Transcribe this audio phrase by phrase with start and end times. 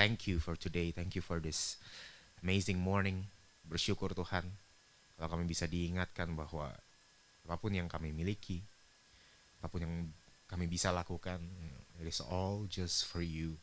[0.00, 0.96] thank you for today.
[0.96, 1.76] Thank you for this
[2.40, 3.28] amazing morning.
[3.68, 4.48] Bersyukur Tuhan
[5.20, 6.72] kalau kami bisa diingatkan bahwa
[7.44, 8.64] apa pun yang kami miliki,
[9.60, 9.94] apa pun yang
[10.48, 11.44] kami bisa lakukan,
[12.00, 13.60] it is all just for you.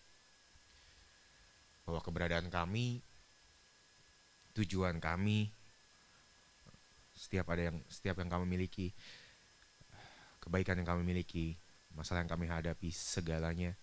[1.90, 3.02] Bahwa keberadaan kami,
[4.54, 5.50] tujuan kami,
[7.18, 8.94] setiap ada yang setiap yang kami miliki,
[10.38, 11.58] kebaikan yang kami miliki,
[11.98, 13.74] masalah yang kami hadapi, segalanya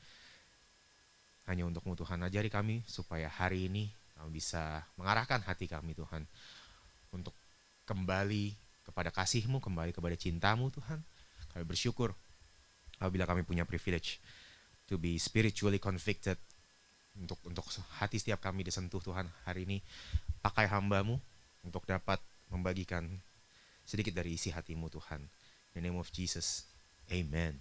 [1.45, 6.24] hanya untukmu Tuhan ajari kami supaya hari ini kami bisa mengarahkan hati kami Tuhan
[7.13, 7.37] untuk
[7.85, 11.05] kembali kepada kasihmu, kembali kepada cintamu Tuhan.
[11.52, 12.16] Kami bersyukur
[12.99, 14.18] apabila kami punya privilege
[14.88, 16.37] to be spiritually convicted
[17.15, 17.65] untuk untuk
[18.01, 19.79] hati setiap kami disentuh Tuhan hari ini
[20.43, 21.16] pakai hambamu
[21.63, 22.18] untuk dapat
[22.51, 23.07] membagikan
[23.87, 25.21] sedikit dari isi hatimu Tuhan.
[25.74, 26.65] In the name of Jesus.
[27.11, 27.59] Amen.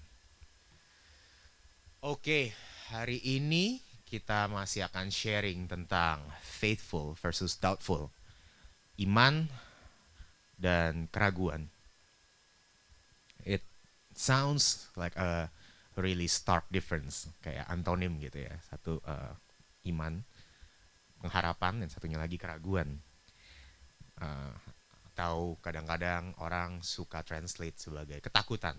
[2.03, 2.51] Oke,
[2.93, 8.13] hari ini kita masih akan sharing tentang faithful versus doubtful.
[9.01, 9.49] Iman
[10.61, 11.73] dan keraguan.
[13.41, 13.65] It
[14.13, 15.49] sounds like a
[15.97, 18.53] really stark difference, kayak antonim gitu ya.
[18.69, 19.33] Satu uh,
[19.89, 20.21] iman,
[21.25, 23.01] pengharapan, dan satunya lagi keraguan.
[24.21, 24.53] Uh,
[25.13, 28.77] atau kadang-kadang orang suka translate sebagai ketakutan.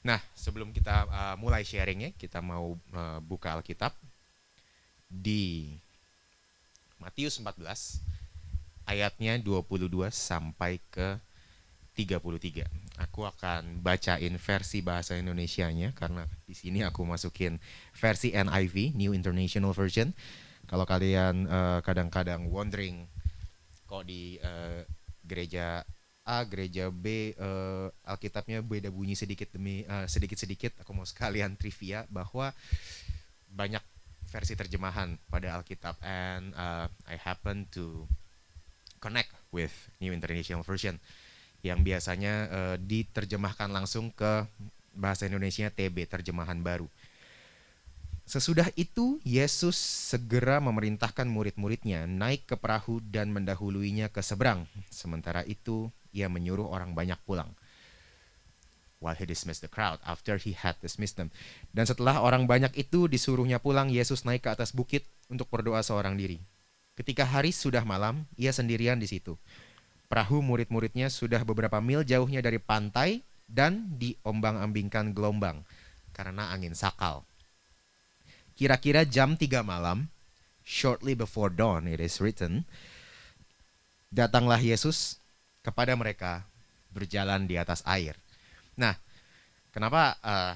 [0.00, 3.92] Nah, sebelum kita uh, mulai sharingnya, kita mau uh, buka Alkitab
[5.12, 5.76] di
[6.96, 7.60] Matius 14
[8.88, 11.20] ayatnya 22 sampai ke
[11.92, 12.64] 33.
[12.96, 17.60] Aku akan bacain versi bahasa Indonesianya karena di sini aku masukin
[17.92, 20.16] versi NIV, New International Version.
[20.64, 21.44] Kalau kalian
[21.84, 23.04] kadang-kadang uh, wondering
[23.84, 24.80] kok di uh,
[25.26, 25.84] gereja
[26.30, 30.78] A, gereja B, uh, Alkitabnya beda bunyi sedikit demi uh, sedikit-sedikit.
[30.86, 32.54] Aku mau sekalian trivia bahwa
[33.50, 33.82] banyak
[34.30, 38.06] versi terjemahan pada Alkitab and uh, I happen to
[39.02, 41.02] connect with New International Version
[41.66, 44.46] yang biasanya uh, diterjemahkan langsung ke
[44.94, 46.86] bahasa Indonesia TB terjemahan baru.
[48.30, 54.70] Sesudah itu Yesus segera memerintahkan murid-muridnya naik ke perahu dan mendahuluinya ke seberang.
[54.86, 57.50] Sementara itu ia menyuruh orang banyak pulang.
[59.00, 61.32] While he dismissed the crowd, after he had dismissed them.
[61.72, 66.20] Dan setelah orang banyak itu disuruhnya pulang, Yesus naik ke atas bukit untuk berdoa seorang
[66.20, 66.36] diri.
[67.00, 69.40] Ketika hari sudah malam, ia sendirian di situ.
[70.12, 75.64] Perahu murid-muridnya sudah beberapa mil jauhnya dari pantai dan diombang-ambingkan gelombang
[76.12, 77.24] karena angin sakal.
[78.58, 80.12] Kira-kira jam 3 malam,
[80.60, 82.68] shortly before dawn it is written,
[84.12, 85.19] datanglah Yesus
[85.60, 86.44] kepada mereka
[86.90, 88.16] berjalan di atas air.
[88.74, 88.96] Nah,
[89.70, 90.54] kenapa uh,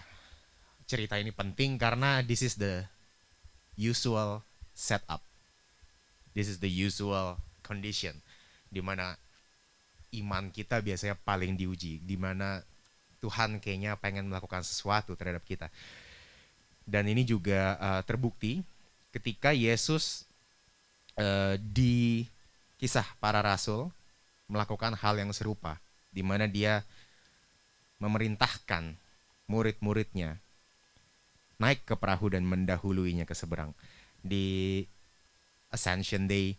[0.88, 1.76] cerita ini penting?
[1.76, 2.84] Karena this is the
[3.76, 4.40] usual
[4.72, 5.22] setup.
[6.34, 8.18] This is the usual condition
[8.74, 9.14] di mana
[10.18, 12.62] iman kita biasanya paling diuji, di mana
[13.22, 15.70] Tuhan kayaknya pengen melakukan sesuatu terhadap kita.
[16.84, 18.60] Dan ini juga uh, terbukti
[19.14, 20.26] ketika Yesus
[21.16, 22.26] uh, di
[22.76, 23.88] kisah para rasul
[24.50, 25.80] melakukan hal yang serupa,
[26.12, 26.84] di mana dia
[27.98, 28.96] memerintahkan
[29.48, 30.40] murid-muridnya
[31.60, 33.72] naik ke perahu dan mendahuluinya ke seberang.
[34.20, 34.82] Di
[35.70, 36.56] Ascension Day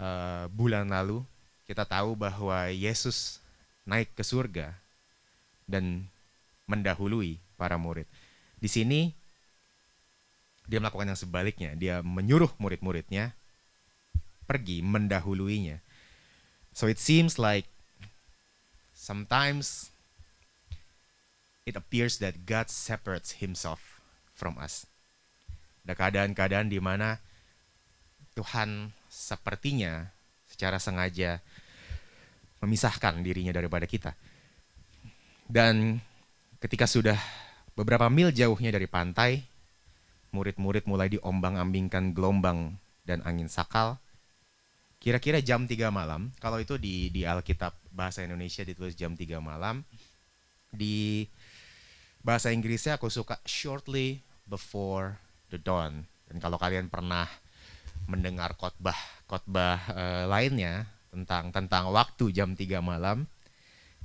[0.00, 1.22] uh, bulan lalu,
[1.64, 3.40] kita tahu bahwa Yesus
[3.84, 4.72] naik ke surga
[5.68, 6.08] dan
[6.68, 8.08] mendahului para murid.
[8.60, 9.12] Di sini
[10.64, 13.36] dia melakukan yang sebaliknya, dia menyuruh murid-muridnya
[14.48, 15.80] pergi mendahuluinya.
[16.74, 17.70] So it seems like
[18.92, 19.94] sometimes
[21.64, 24.02] it appears that God separates himself
[24.34, 24.84] from us.
[25.86, 27.22] Ada keadaan-keadaan di mana
[28.34, 30.10] Tuhan sepertinya
[30.50, 31.38] secara sengaja
[32.58, 34.16] memisahkan dirinya daripada kita.
[35.46, 36.02] Dan
[36.58, 37.20] ketika sudah
[37.78, 39.44] beberapa mil jauhnya dari pantai,
[40.34, 44.00] murid-murid mulai diombang-ambingkan gelombang dan angin sakal.
[45.04, 49.84] Kira-kira jam 3 malam, kalau itu di di Alkitab bahasa Indonesia ditulis jam 3 malam,
[50.72, 51.28] di
[52.24, 55.20] bahasa Inggrisnya aku suka shortly before
[55.52, 57.28] the dawn Dan kalau kalian pernah
[58.08, 58.96] mendengar khotbah
[59.28, 63.28] khotbah uh, lainnya tentang tentang waktu jam 3 malam,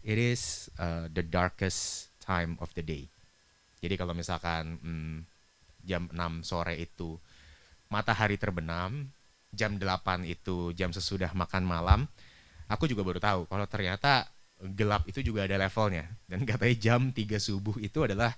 [0.04, 3.08] it is uh, the darkest time of the day.
[3.80, 5.18] Jadi kalau misalkan hmm,
[5.88, 7.16] jam 6 sore itu
[7.88, 9.08] matahari terbenam,
[9.54, 12.00] jam 8 itu jam sesudah makan malam,
[12.70, 14.30] aku juga baru tahu kalau ternyata
[14.76, 16.06] gelap itu juga ada levelnya.
[16.28, 18.36] Dan katanya jam 3 subuh itu adalah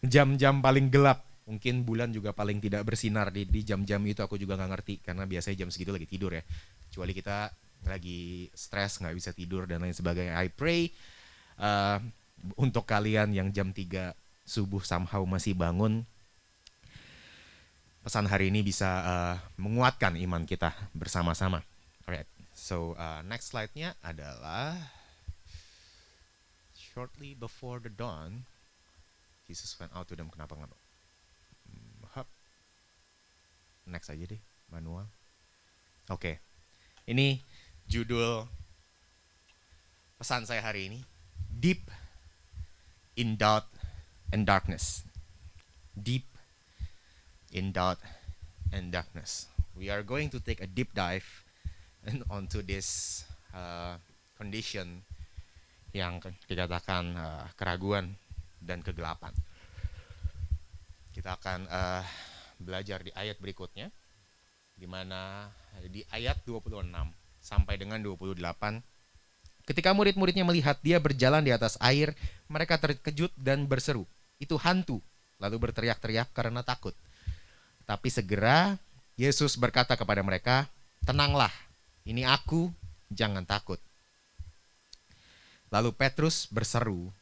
[0.00, 1.26] jam-jam paling gelap.
[1.44, 5.66] Mungkin bulan juga paling tidak bersinar di, jam-jam itu aku juga nggak ngerti karena biasanya
[5.66, 6.40] jam segitu lagi tidur ya.
[6.88, 7.52] Kecuali kita
[7.84, 10.40] lagi stres nggak bisa tidur dan lain sebagainya.
[10.40, 10.88] I pray
[11.60, 12.00] uh,
[12.56, 16.08] untuk kalian yang jam 3 subuh somehow masih bangun
[18.04, 21.64] pesan hari ini bisa uh, menguatkan iman kita bersama-sama.
[22.04, 24.76] Alright, so uh, next slide-nya adalah
[26.76, 28.44] shortly before the dawn,
[29.48, 30.28] Jesus went out to them.
[30.28, 30.68] Kenapa nggak?
[31.64, 32.28] Hmm,
[33.88, 35.08] Next aja deh, manual.
[36.12, 36.34] Oke, okay.
[37.08, 37.40] ini
[37.88, 38.44] judul
[40.20, 41.00] pesan saya hari ini.
[41.48, 41.88] Deep
[43.16, 43.64] in doubt
[44.28, 45.08] and darkness.
[45.96, 46.33] Deep
[47.54, 48.02] in doubt
[48.74, 49.46] and darkness.
[49.78, 51.24] We are going to take a deep dive
[52.34, 53.22] onto this
[53.54, 53.96] uh,
[54.34, 55.06] condition
[55.94, 56.18] yang
[56.50, 58.18] dikatakan uh, keraguan
[58.58, 59.30] dan kegelapan.
[61.14, 62.02] Kita akan uh,
[62.58, 63.94] belajar di ayat berikutnya,
[64.74, 65.46] di mana
[65.86, 66.90] di ayat 26
[67.38, 68.34] sampai dengan 28,
[69.70, 72.10] ketika murid-muridnya melihat dia berjalan di atas air,
[72.50, 74.02] mereka terkejut dan berseru,
[74.42, 74.98] itu hantu,
[75.38, 76.96] lalu berteriak-teriak karena takut.
[77.84, 78.80] Tapi segera
[79.14, 80.66] Yesus berkata kepada mereka,
[81.04, 81.52] tenanglah,
[82.08, 82.72] ini aku,
[83.12, 83.78] jangan takut.
[85.68, 87.12] Lalu Petrus berseru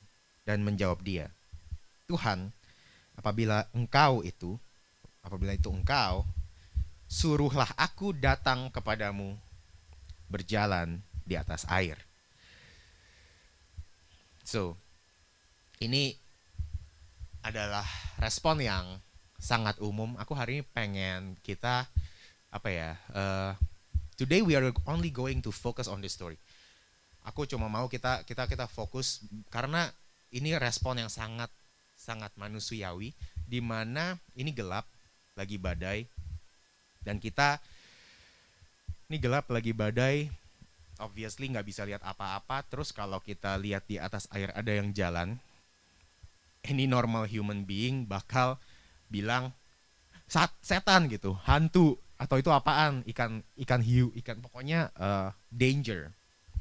[0.46, 1.28] dan menjawab dia,
[2.06, 2.54] Tuhan,
[3.18, 4.56] apabila engkau itu,
[5.22, 6.24] apabila itu engkau,
[7.10, 9.36] suruhlah aku datang kepadamu
[10.32, 12.00] berjalan di atas air.
[14.42, 14.80] So,
[15.78, 16.16] ini
[17.44, 17.84] adalah
[18.16, 19.00] respon yang
[19.42, 20.14] sangat umum.
[20.22, 21.90] Aku hari ini pengen kita
[22.54, 22.94] apa ya?
[23.10, 23.52] Uh,
[24.14, 26.38] today we are only going to focus on this story.
[27.26, 29.90] Aku cuma mau kita kita kita fokus karena
[30.30, 31.50] ini respon yang sangat
[31.98, 33.10] sangat manusiawi
[33.42, 34.86] di mana ini gelap
[35.34, 36.06] lagi badai
[37.02, 37.62] dan kita
[39.06, 40.26] ini gelap lagi badai
[40.98, 45.38] obviously nggak bisa lihat apa-apa terus kalau kita lihat di atas air ada yang jalan
[46.70, 48.58] any normal human being bakal
[49.12, 49.52] bilang
[50.24, 56.08] Sat, setan gitu hantu atau itu apaan ikan ikan hiu ikan pokoknya uh, danger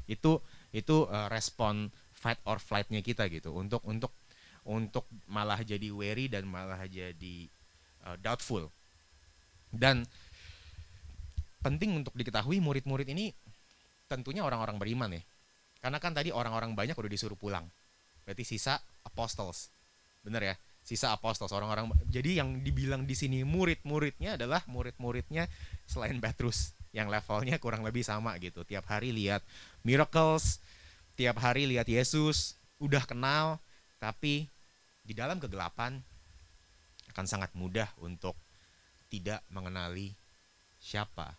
[0.04, 0.36] itu
[0.76, 4.12] itu uh, respon fight or flightnya kita gitu untuk untuk
[4.62, 7.50] untuk malah jadi wary dan malah jadi
[8.06, 8.70] uh, doubtful.
[9.72, 10.06] Dan
[11.62, 13.34] penting untuk diketahui murid-murid ini
[14.06, 15.22] tentunya orang-orang beriman ya.
[15.82, 17.66] Karena kan tadi orang-orang banyak udah disuruh pulang.
[18.22, 19.72] Berarti sisa apostles.
[20.22, 20.56] Bener ya?
[20.82, 21.90] Sisa apostles orang-orang.
[22.10, 25.46] Jadi yang dibilang di sini murid-muridnya adalah murid-muridnya
[25.86, 28.66] selain Petrus yang levelnya kurang lebih sama gitu.
[28.66, 29.40] Tiap hari lihat
[29.86, 30.60] miracles,
[31.14, 33.62] tiap hari lihat Yesus, udah kenal,
[34.02, 34.50] tapi
[35.06, 36.02] di dalam kegelapan
[37.14, 38.34] akan sangat mudah untuk
[39.06, 40.16] tidak mengenali
[40.80, 41.36] siapa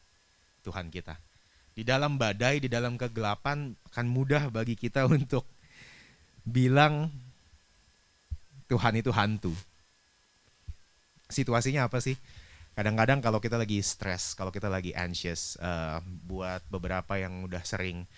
[0.63, 1.19] Tuhan kita.
[1.73, 5.43] Di dalam badai, di dalam kegelapan akan mudah bagi kita untuk
[6.45, 7.09] bilang
[8.73, 9.53] Tuhan itu hantu.
[11.29, 12.17] Situasinya apa sih?
[12.73, 18.09] Kadang-kadang kalau kita lagi stres, kalau kita lagi anxious, uh, buat beberapa yang udah sering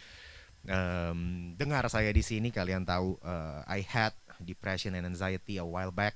[0.64, 5.92] um, dengar saya di sini kalian tahu uh, I had depression and anxiety a while
[5.92, 6.16] back.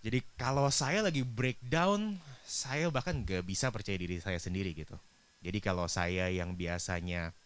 [0.00, 4.96] Jadi kalau saya lagi breakdown, saya bahkan gak bisa percaya diri saya sendiri gitu.
[5.44, 7.36] Jadi kalau saya yang biasanya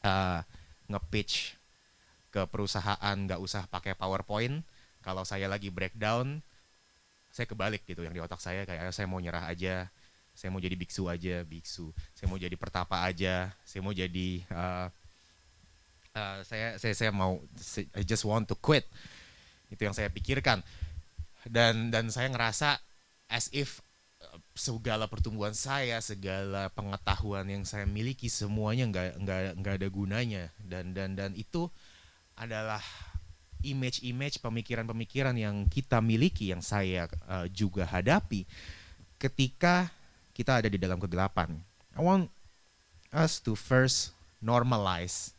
[0.00, 0.40] uh,
[0.88, 1.60] nge-pitch
[2.32, 4.64] ke perusahaan nggak usah pakai PowerPoint,
[5.08, 6.44] kalau saya lagi breakdown,
[7.32, 9.88] saya kebalik gitu yang di otak saya kayak saya mau nyerah aja,
[10.36, 11.88] saya mau jadi biksu aja biksu.
[12.12, 14.92] Saya mau jadi pertapa aja saya mau jadi uh,
[16.12, 17.40] uh, saya saya saya mau
[17.96, 18.84] I just want to quit.
[19.72, 20.60] Itu yang saya pikirkan.
[21.48, 22.76] Dan dan saya ngerasa
[23.32, 23.80] as if
[24.52, 30.44] segala pertumbuhan saya segala pengetahuan yang saya miliki semuanya nggak nggak nggak ada gunanya.
[30.60, 31.72] Dan dan dan itu
[32.36, 32.84] adalah
[33.62, 38.46] image-image pemikiran-pemikiran yang kita miliki yang saya uh, juga hadapi
[39.18, 39.90] ketika
[40.32, 41.58] kita ada di dalam kegelapan.
[41.98, 42.30] I want
[43.10, 45.34] us to first normalize.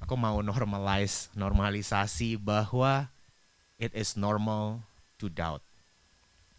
[0.00, 3.08] Aku mau normalize, normalisasi bahwa
[3.76, 4.80] it is normal
[5.20, 5.60] to doubt.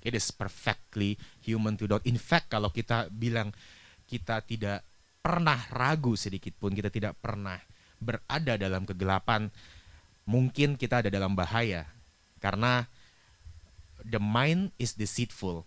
[0.05, 2.05] It is perfectly human to doubt.
[2.05, 3.53] In fact, kalau kita bilang
[4.05, 4.85] kita tidak
[5.19, 7.57] pernah ragu sedikit pun, kita tidak pernah
[7.97, 9.49] berada dalam kegelapan,
[10.27, 11.87] mungkin kita ada dalam bahaya.
[12.43, 12.85] Karena
[14.03, 15.63] the mind is deceitful.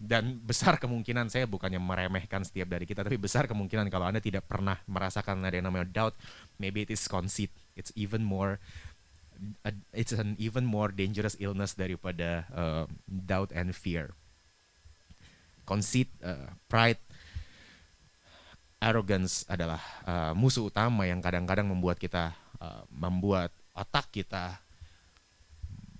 [0.00, 4.48] Dan besar kemungkinan saya bukannya meremehkan setiap dari kita, tapi besar kemungkinan kalau Anda tidak
[4.48, 6.16] pernah merasakan ada yang namanya doubt,
[6.56, 7.52] maybe it is conceit.
[7.76, 8.58] It's even more
[9.96, 14.12] it's an even more dangerous illness daripada uh, doubt and fear.
[15.64, 17.00] Conceit, uh, pride,
[18.82, 24.60] arrogance adalah uh, musuh utama yang kadang-kadang membuat kita uh, membuat otak kita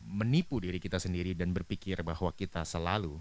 [0.05, 3.17] menipu diri kita sendiri dan berpikir bahwa kita selalu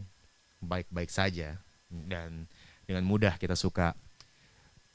[0.59, 1.55] baik-baik saja
[1.87, 2.43] dan
[2.83, 3.95] dengan mudah kita suka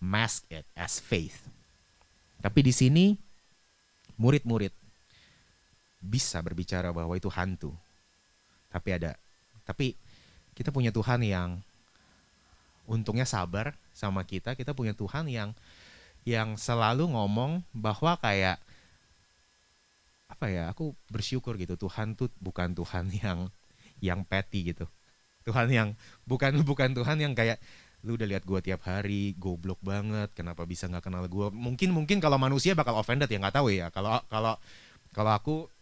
[0.04, 1.48] mask it as faith.
[2.44, 3.16] Tapi di sini
[4.20, 4.74] murid-murid
[6.04, 7.72] bisa berbicara bahwa itu hantu.
[8.68, 9.16] Tapi ada
[9.64, 9.96] tapi
[10.52, 11.64] kita punya Tuhan yang
[12.84, 14.52] untungnya sabar sama kita.
[14.52, 15.56] Kita punya Tuhan yang
[16.28, 18.60] yang selalu ngomong bahwa kayak
[20.28, 20.70] apa ya?
[20.72, 21.76] Aku bersyukur gitu.
[21.76, 23.48] Tuhan tuh bukan Tuhan yang
[24.02, 24.88] yang petty gitu.
[25.44, 25.88] Tuhan yang
[26.24, 27.60] bukan bukan Tuhan yang kayak
[28.04, 32.20] lu udah lihat gue tiap hari goblok banget kenapa bisa nggak kenal gue mungkin mungkin
[32.20, 34.60] kalau manusia bakal offended ya nggak tahu ya kalau kalau
[35.16, 35.72] kalau aku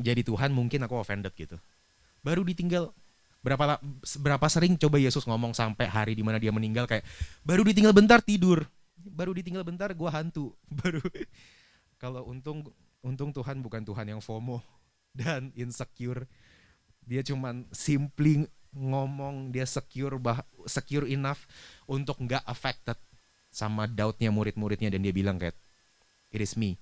[0.00, 1.60] jadi Tuhan mungkin aku offended gitu.
[2.24, 2.88] Baru ditinggal
[3.42, 3.82] berapa
[4.22, 7.02] berapa sering coba Yesus ngomong sampai hari di mana dia meninggal kayak
[7.42, 8.64] baru ditinggal bentar tidur,
[8.96, 11.02] baru ditinggal bentar gua hantu, baru
[11.98, 12.64] kalau untung
[13.02, 14.62] untung Tuhan bukan Tuhan yang FOMO
[15.18, 16.24] dan insecure.
[17.02, 21.44] Dia cuman simply ngomong dia secure bah secure enough
[21.84, 22.96] untuk nggak affected
[23.52, 24.88] sama doubtnya murid-muridnya.
[24.88, 25.58] Dan dia bilang kayak
[26.30, 26.78] it is me.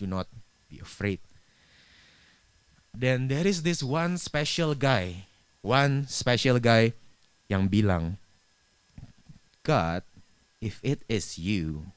[0.00, 0.26] Do not
[0.66, 1.20] be afraid.
[2.90, 5.30] Then there is this one special guy,
[5.62, 6.90] one special guy
[7.46, 8.18] yang bilang,
[9.62, 10.02] God,
[10.58, 11.94] if it is you,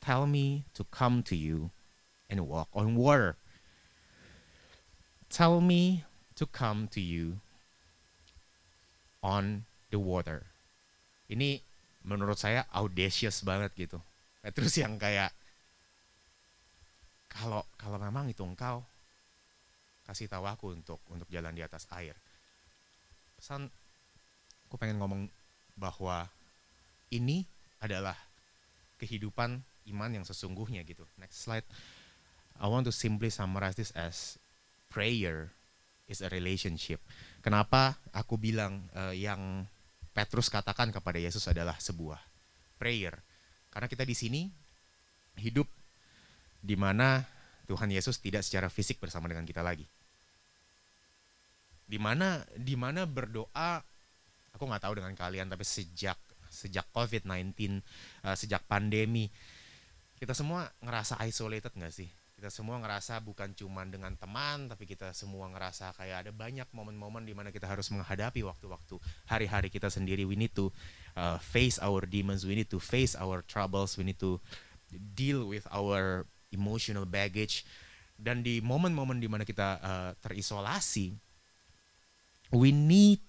[0.00, 1.68] tell me to come to you
[2.28, 3.36] and walk on water.
[5.28, 6.04] Tell me
[6.36, 7.40] to come to you
[9.24, 10.44] on the water.
[11.28, 11.60] Ini
[12.04, 13.98] menurut saya audacious banget gitu.
[14.54, 15.32] Terus yang kayak
[17.28, 18.80] kalau kalau memang itu engkau
[20.08, 22.16] kasih tahu aku untuk untuk jalan di atas air.
[23.36, 23.68] Pesan
[24.68, 25.28] aku pengen ngomong
[25.76, 26.24] bahwa
[27.12, 27.44] ini
[27.84, 28.16] adalah
[28.96, 29.60] kehidupan
[29.92, 31.04] iman yang sesungguhnya gitu.
[31.20, 31.68] Next slide.
[32.58, 34.38] I want to simply summarize this as
[34.90, 35.54] prayer
[36.10, 36.98] is a relationship.
[37.42, 39.66] Kenapa aku bilang uh, yang
[40.10, 42.18] Petrus katakan kepada Yesus adalah sebuah
[42.76, 43.14] prayer?
[43.70, 44.42] Karena kita di sini
[45.38, 45.70] hidup
[46.58, 47.22] di mana
[47.70, 49.86] Tuhan Yesus tidak secara fisik bersama dengan kita lagi
[51.88, 53.80] di mana di mana berdoa
[54.52, 56.20] aku nggak tahu dengan kalian tapi sejak
[56.52, 59.32] sejak COVID-19 uh, eh, sejak pandemi
[60.20, 65.10] kita semua ngerasa isolated nggak sih kita semua ngerasa bukan cuma dengan teman tapi kita
[65.10, 68.94] semua ngerasa kayak ada banyak momen-momen di mana kita harus menghadapi waktu-waktu
[69.26, 70.70] hari-hari kita sendiri we need to
[71.18, 74.38] uh, face our demons we need to face our troubles we need to
[75.18, 76.22] deal with our
[76.54, 77.66] emotional baggage
[78.14, 81.18] dan di momen-momen di mana kita uh, terisolasi
[82.54, 83.20] we need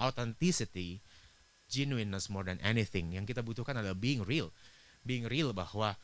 [0.00, 1.00] authenticity,
[1.68, 3.12] genuineness more than anything.
[3.16, 4.52] Yang kita butuhkan adalah being real.
[5.02, 5.96] Being real bahwa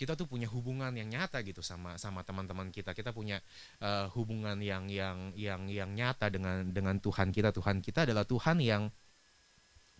[0.00, 2.96] kita tuh punya hubungan yang nyata gitu sama sama teman-teman kita.
[2.96, 3.36] Kita punya
[3.84, 7.52] uh, hubungan yang yang yang yang nyata dengan dengan Tuhan kita.
[7.52, 8.88] Tuhan kita adalah Tuhan yang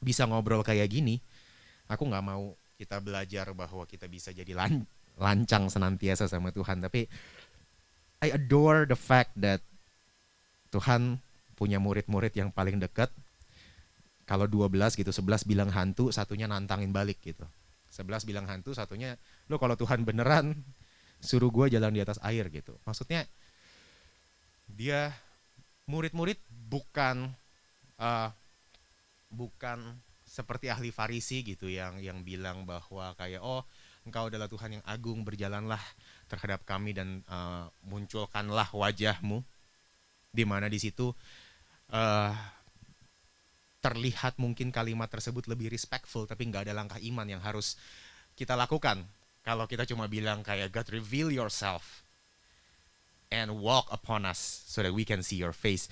[0.01, 1.21] bisa ngobrol kayak gini.
[1.93, 4.89] Aku nggak mau kita belajar bahwa kita bisa jadi lan
[5.21, 7.05] lancang senantiasa sama Tuhan, tapi
[8.25, 9.61] I adore the fact that
[10.73, 11.21] Tuhan
[11.61, 13.13] punya murid-murid yang paling dekat.
[14.25, 17.45] Kalau 12 gitu, 11 bilang hantu, satunya nantangin balik gitu.
[17.91, 19.19] 11 bilang hantu, satunya,
[19.51, 20.55] lo kalau Tuhan beneran
[21.21, 22.79] suruh gue jalan di atas air gitu.
[22.87, 23.27] Maksudnya
[24.71, 25.11] dia
[25.91, 27.35] murid-murid bukan
[27.99, 28.31] uh,
[29.31, 33.67] bukan seperti ahli Farisi gitu yang yang bilang bahwa kayak oh
[34.07, 35.83] engkau adalah Tuhan yang agung berjalanlah
[36.31, 39.43] terhadap kami dan uh, munculkanlah wajahmu
[40.31, 41.11] di mana di situ
[41.91, 42.33] uh,
[43.81, 47.81] terlihat mungkin kalimat tersebut lebih respectful tapi nggak ada langkah iman yang harus
[48.37, 49.01] kita lakukan.
[49.41, 52.05] Kalau kita cuma bilang kayak God reveal yourself
[53.33, 55.89] and walk upon us so that we can see your face.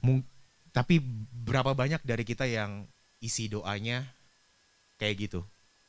[0.00, 0.24] Mung
[0.72, 2.88] tapi berapa banyak dari kita yang
[3.20, 4.08] isi doanya
[4.96, 5.40] kayak gitu?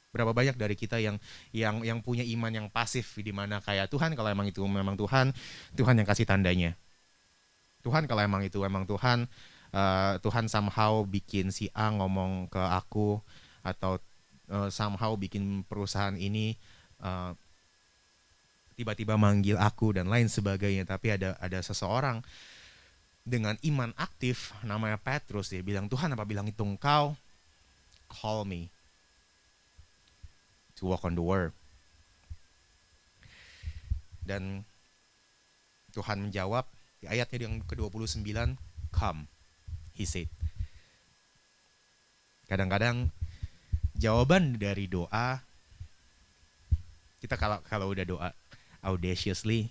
[0.10, 1.22] Berapa banyak dari kita yang
[1.56, 5.32] yang yang punya iman yang pasif di mana kayak Tuhan kalau emang itu memang Tuhan
[5.78, 6.76] Tuhan yang kasih tandanya.
[7.80, 9.30] Tuhan kalau emang itu emang Tuhan
[9.74, 13.22] uh, Tuhan somehow bikin si A ngomong ke aku
[13.62, 14.02] atau
[14.50, 16.58] uh, somehow bikin perusahaan ini
[17.02, 17.34] uh,
[18.80, 20.88] tiba-tiba manggil aku dan lain sebagainya.
[20.88, 22.24] Tapi ada ada seseorang
[23.28, 27.14] dengan iman aktif namanya Petrus dia bilang Tuhan apa bilang itu engkau?
[28.10, 28.74] Call me
[30.80, 31.54] to walk on the word.
[34.26, 34.66] Dan
[35.94, 36.70] Tuhan menjawab
[37.02, 38.22] di ayatnya yang ke-29
[38.94, 39.26] come
[40.00, 40.32] he said
[42.48, 43.12] kadang-kadang
[44.00, 45.44] jawaban dari doa
[47.20, 48.30] kita kalau kalau udah doa
[48.80, 49.68] audaciously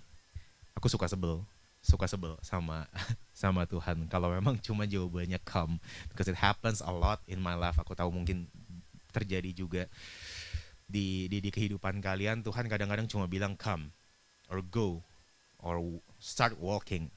[0.77, 1.41] aku suka sebel
[1.81, 2.85] suka sebel sama
[3.41, 4.05] sama Tuhan.
[4.11, 5.79] Kalau memang cuma jawabannya come
[6.11, 7.79] because it happens a lot in my life.
[7.79, 8.45] Aku tahu mungkin
[9.15, 9.83] terjadi juga
[10.85, 13.89] di di, di kehidupan kalian Tuhan kadang-kadang cuma bilang come
[14.51, 15.01] or go
[15.63, 15.79] or
[16.19, 17.09] start walking.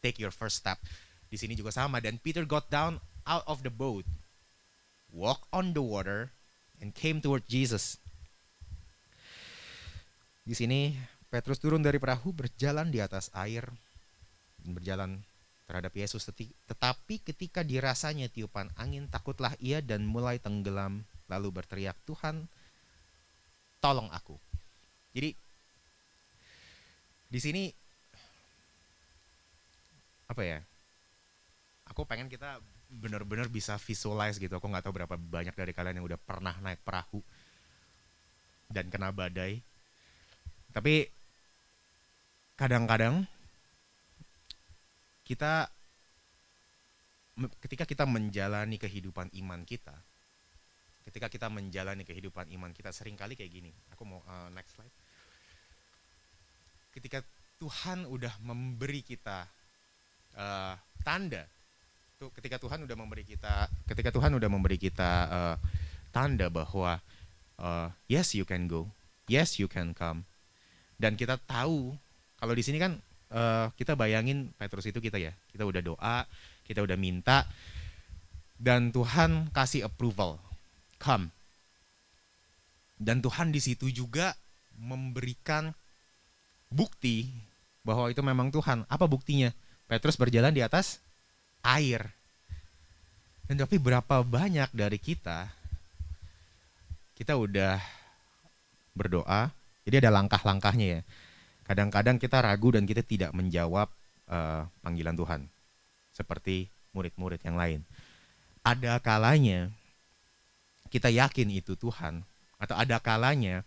[0.00, 0.80] Take your first step
[1.28, 2.00] di sini juga sama.
[2.00, 4.04] Dan Peter got down out of the boat
[5.12, 6.32] walk on the water
[6.80, 7.96] and came toward Jesus.
[10.44, 10.96] Di sini
[11.28, 13.68] Petrus turun dari perahu berjalan di atas air
[14.64, 15.10] dan berjalan
[15.68, 16.24] terhadap Yesus.
[16.24, 22.48] Tetapi ketika dirasanya tiupan angin takutlah ia dan mulai tenggelam lalu berteriak Tuhan
[23.84, 24.40] tolong aku.
[25.12, 25.36] Jadi
[27.28, 27.68] di sini
[30.28, 30.58] apa ya
[31.98, 36.06] aku pengen kita benar-benar bisa visualize gitu aku nggak tahu berapa banyak dari kalian yang
[36.06, 37.18] udah pernah naik perahu
[38.70, 39.58] dan kena badai
[40.70, 41.10] tapi
[42.54, 43.26] kadang-kadang
[45.26, 45.66] kita
[47.66, 49.94] ketika kita menjalani kehidupan iman kita,
[51.06, 53.70] ketika kita menjalani kehidupan iman kita sering kali kayak gini.
[53.94, 54.90] Aku mau uh, next slide.
[56.90, 57.22] Ketika
[57.62, 59.46] Tuhan udah memberi kita
[60.34, 60.74] uh,
[61.06, 61.46] tanda,
[62.18, 65.56] tuh ketika Tuhan udah memberi kita, ketika Tuhan udah memberi kita uh,
[66.10, 66.98] tanda bahwa
[67.62, 68.90] uh, yes you can go,
[69.30, 70.26] yes you can come,
[70.98, 71.94] dan kita tahu
[72.42, 72.98] kalau di sini kan
[73.30, 76.26] uh, kita bayangin Petrus itu kita ya, kita udah doa,
[76.66, 77.46] kita udah minta,
[78.58, 80.42] dan Tuhan kasih approval,
[80.98, 81.30] come.
[82.98, 84.34] Dan Tuhan di situ juga
[84.74, 85.70] memberikan
[86.66, 87.30] bukti
[87.86, 88.82] bahwa itu memang Tuhan.
[88.90, 89.54] Apa buktinya?
[89.86, 90.98] Petrus berjalan di atas
[91.64, 92.12] air.
[93.48, 95.48] Dan tapi berapa banyak dari kita
[97.18, 97.82] kita udah
[98.94, 99.50] berdoa,
[99.82, 101.00] jadi ada langkah-langkahnya ya
[101.68, 103.92] kadang-kadang kita ragu dan kita tidak menjawab
[104.32, 105.44] uh, panggilan Tuhan
[106.16, 107.84] seperti murid-murid yang lain.
[108.64, 109.68] Ada kalanya
[110.88, 112.24] kita yakin itu Tuhan
[112.56, 113.60] atau ada kalanya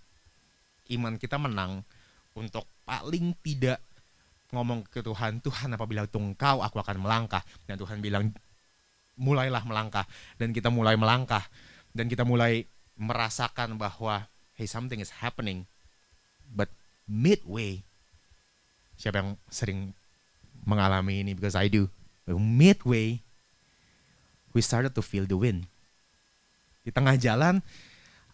[0.89, 1.85] iman kita menang
[2.33, 3.77] untuk paling tidak
[4.51, 8.35] ngomong ke Tuhan, Tuhan apabila itu aku akan melangkah dan Tuhan bilang
[9.15, 10.03] mulailah melangkah
[10.35, 11.43] dan kita mulai melangkah
[11.95, 12.67] dan kita mulai
[12.99, 15.67] merasakan bahwa hey something is happening
[16.51, 16.71] but
[17.07, 17.83] midway
[19.01, 19.97] Siapa yang sering
[20.61, 21.33] mengalami ini?
[21.33, 21.89] Because I do.
[22.29, 23.25] Midway,
[24.53, 25.65] we started to feel the wind.
[26.85, 27.65] Di tengah jalan,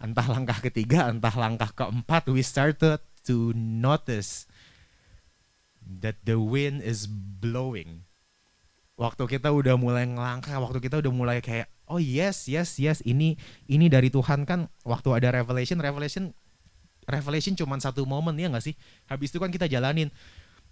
[0.04, 4.44] entah langkah ketiga, entah langkah keempat, we started to notice
[6.04, 7.08] that the wind is
[7.40, 8.04] blowing.
[8.98, 13.38] Waktu kita udah mulai ngelangkah, waktu kita udah mulai kayak, oh yes, yes, yes, ini
[13.70, 14.68] ini dari Tuhan kan.
[14.82, 16.34] Waktu ada revelation, revelation,
[17.06, 18.76] revelation cuma satu momen ya nggak sih?
[19.06, 20.10] Habis itu kan kita jalanin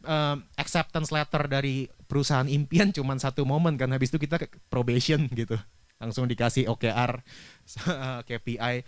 [0.04, 4.38] uh, acceptance letter dari perusahaan impian cuma satu momen kan habis itu kita
[4.70, 5.58] probation gitu
[5.98, 7.24] langsung dikasih OKR
[8.28, 8.84] KPI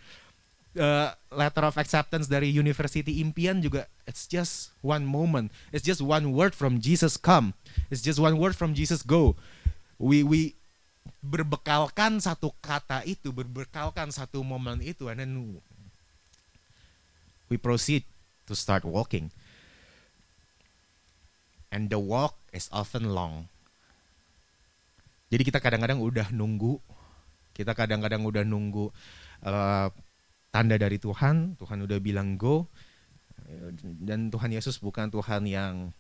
[0.78, 5.52] uh, letter of acceptance dari university impian juga it's just one moment.
[5.76, 7.58] It's just one word from Jesus come.
[7.92, 9.36] It's just one word from Jesus go.
[9.98, 10.56] We we
[11.20, 15.32] berbekalkan satu kata itu berbekalkan satu momen itu and then
[17.52, 18.08] we proceed
[18.48, 19.34] to start walking.
[21.68, 23.52] And the walk is often long.
[25.28, 26.80] Jadi kita kadang-kadang udah nunggu,
[27.52, 28.88] kita kadang-kadang udah nunggu
[29.44, 29.92] uh,
[30.58, 32.66] tanda dari Tuhan, Tuhan udah bilang go,
[34.02, 35.94] dan Tuhan Yesus bukan Tuhan yang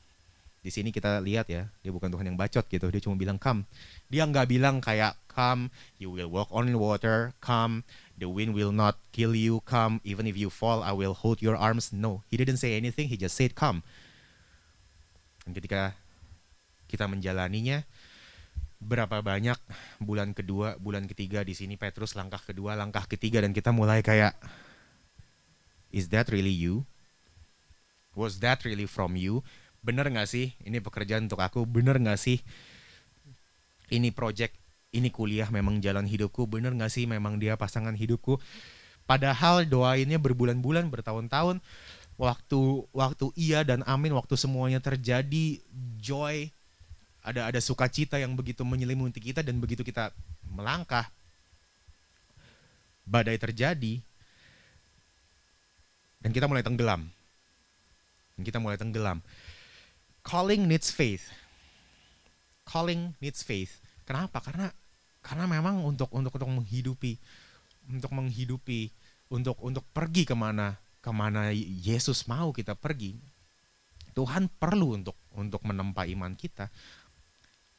[0.65, 3.69] di sini kita lihat ya, dia bukan Tuhan yang bacot gitu, dia cuma bilang come.
[4.09, 5.69] Dia nggak bilang kayak come,
[6.01, 7.85] you will walk on water, come,
[8.17, 11.53] the wind will not kill you, come, even if you fall, I will hold your
[11.53, 11.93] arms.
[11.93, 13.85] No, he didn't say anything, he just said come.
[15.45, 15.93] Dan ketika
[16.89, 17.85] kita menjalaninya,
[18.77, 19.57] berapa banyak
[20.01, 24.37] bulan kedua, bulan ketiga di sini Petrus langkah kedua, langkah ketiga dan kita mulai kayak
[25.89, 26.85] is that really you?
[28.17, 29.45] Was that really from you?
[29.87, 30.51] bener nggak sih?
[30.67, 31.63] Ini pekerjaan untuk aku.
[31.63, 32.43] Bener nggak sih?
[33.87, 34.51] Ini project
[34.91, 36.43] ini kuliah memang jalan hidupku.
[36.43, 37.07] Bener nggak sih?
[37.07, 38.35] Memang dia pasangan hidupku.
[39.07, 41.63] Padahal doainnya berbulan-bulan bertahun-tahun
[42.19, 42.59] waktu
[42.91, 45.63] waktu iya dan amin waktu semuanya terjadi
[46.01, 46.51] joy
[47.27, 50.15] ada ada sukacita yang begitu menyelimuti kita dan begitu kita
[50.47, 51.11] melangkah.
[53.03, 53.99] Badai terjadi.
[56.23, 57.07] Dan kita mulai tenggelam.
[58.35, 59.19] Dan kita mulai tenggelam.
[60.23, 61.27] Calling needs faith.
[62.67, 63.79] Calling needs faith.
[64.03, 64.39] Kenapa?
[64.43, 64.71] Karena
[65.27, 67.19] karena memang untuk untuk untuk menghidupi
[67.91, 68.87] untuk menghidupi
[69.27, 71.51] untuk untuk pergi ke mana ke mana
[71.83, 73.19] Yesus mau kita pergi
[74.15, 76.71] Tuhan perlu untuk untuk menempa iman kita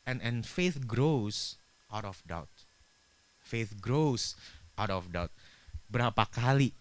[0.08, 1.60] and and faith grows
[1.92, 2.48] out of doubt.
[3.44, 4.32] Faith grows
[4.80, 5.28] out of doubt.
[5.92, 6.72] Berapa kali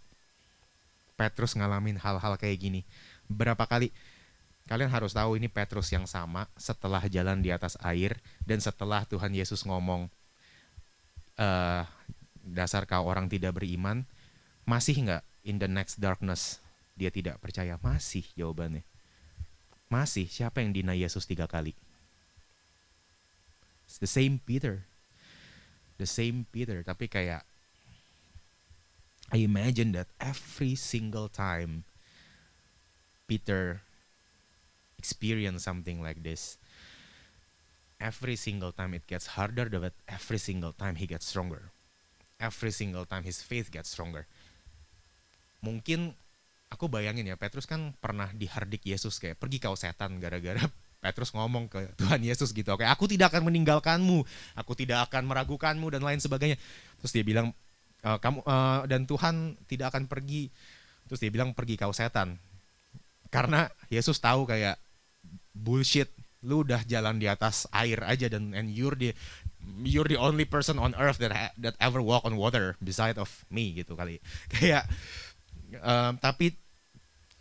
[1.20, 2.82] Petrus ngalamin hal-hal kayak gini?
[3.28, 3.92] Berapa kali?
[4.68, 9.32] Kalian harus tahu ini Petrus yang sama setelah jalan di atas air dan setelah Tuhan
[9.32, 10.12] Yesus ngomong
[11.40, 11.84] uh,
[12.44, 14.08] dasar kau orang tidak beriman?
[14.68, 16.60] Masih nggak in the next darkness?
[17.00, 17.80] Dia tidak percaya.
[17.80, 18.84] Masih jawabannya.
[19.88, 20.28] Masih.
[20.28, 21.72] Siapa yang dina Yesus tiga kali
[23.98, 24.86] It's the same Peter.
[25.98, 26.86] The same Peter.
[26.86, 27.42] Tapi kayak
[29.34, 31.82] I imagine that every single time
[33.26, 33.82] Peter
[35.02, 36.62] experience something like this,
[37.98, 41.74] every single time it gets harder, but every single time he gets stronger.
[42.38, 44.30] Every single time his faith gets stronger.
[45.66, 46.14] Mungkin
[46.70, 50.70] aku bayangin ya Petrus kan pernah dihardik Yesus kayak pergi kau setan gara-gara
[51.08, 54.28] Petrus ngomong ke Tuhan Yesus gitu, oke, aku tidak akan meninggalkanmu,
[54.60, 56.60] aku tidak akan meragukanmu dan lain sebagainya.
[57.00, 57.56] Terus dia bilang,
[58.04, 60.52] e, kamu uh, dan Tuhan tidak akan pergi.
[61.08, 62.36] Terus dia bilang pergi kau setan,
[63.32, 64.76] karena Yesus tahu kayak
[65.56, 66.12] bullshit,
[66.44, 69.16] lu udah jalan di atas air aja dan and you're the
[69.84, 73.76] you're the only person on earth that that ever walk on water beside of me
[73.76, 74.24] gitu kali.
[74.54, 74.88] Kayak
[75.84, 76.56] um, tapi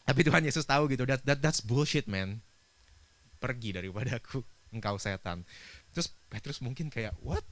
[0.07, 2.43] tapi Tuhan Yesus tahu gitu that that that's bullshit man
[3.39, 4.43] pergi daripada aku.
[4.75, 5.47] Engkau setan.
[5.95, 7.45] Terus Petrus mungkin kayak what?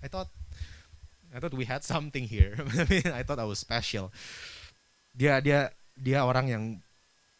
[0.00, 0.30] I thought
[1.34, 2.56] I thought we had something here.
[3.16, 4.08] I thought I was special.
[5.12, 6.64] Dia dia dia orang yang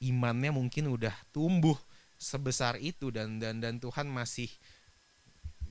[0.01, 1.77] imannya mungkin udah tumbuh
[2.17, 4.49] sebesar itu dan dan dan Tuhan masih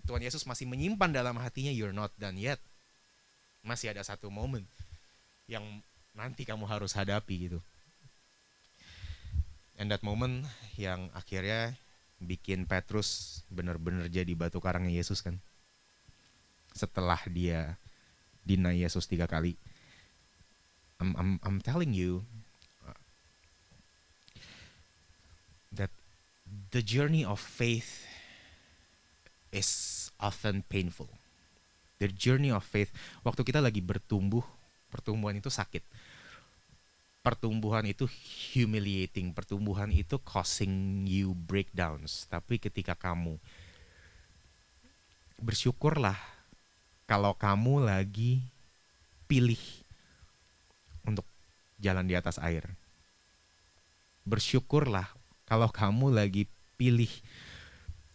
[0.06, 2.62] Tuhan Yesus masih menyimpan dalam hatinya you're not done yet.
[3.66, 4.70] Masih ada satu momen
[5.50, 5.66] yang
[6.14, 7.60] nanti kamu harus hadapi gitu.
[9.76, 10.48] And that moment
[10.80, 11.76] yang akhirnya
[12.20, 15.40] bikin Petrus benar-benar jadi batu karangnya Yesus kan.
[16.72, 17.80] Setelah dia
[18.44, 19.56] deny Yesus tiga kali.
[21.00, 22.24] I'm, I'm, I'm telling you
[22.88, 22.96] uh,
[25.76, 25.92] that
[26.72, 28.08] the journey of faith
[29.52, 29.70] is
[30.20, 31.12] often painful.
[32.00, 32.92] The journey of faith,
[33.24, 34.44] waktu kita lagi bertumbuh,
[34.92, 35.84] pertumbuhan itu sakit
[37.26, 38.06] pertumbuhan itu
[38.54, 42.30] humiliating, pertumbuhan itu causing you breakdowns.
[42.30, 43.42] Tapi ketika kamu
[45.42, 46.16] bersyukurlah
[47.10, 48.46] kalau kamu lagi
[49.26, 49.60] pilih
[51.02, 51.26] untuk
[51.82, 52.70] jalan di atas air.
[54.30, 55.10] Bersyukurlah
[55.50, 56.46] kalau kamu lagi
[56.78, 57.10] pilih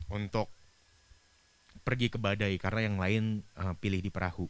[0.07, 0.46] untuk
[1.83, 3.25] pergi ke badai karena yang lain
[3.59, 4.46] uh, pilih di perahu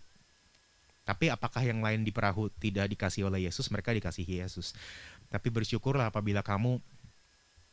[1.11, 3.66] tapi apakah yang lain di perahu tidak dikasih oleh Yesus?
[3.66, 4.79] Mereka dikasihi Yesus.
[5.27, 6.79] Tapi bersyukurlah apabila kamu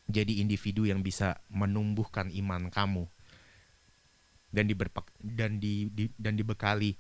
[0.10, 3.06] jadi individu yang bisa menumbuhkan iman kamu
[4.50, 6.98] dan diberpak dan di, di dan dibekali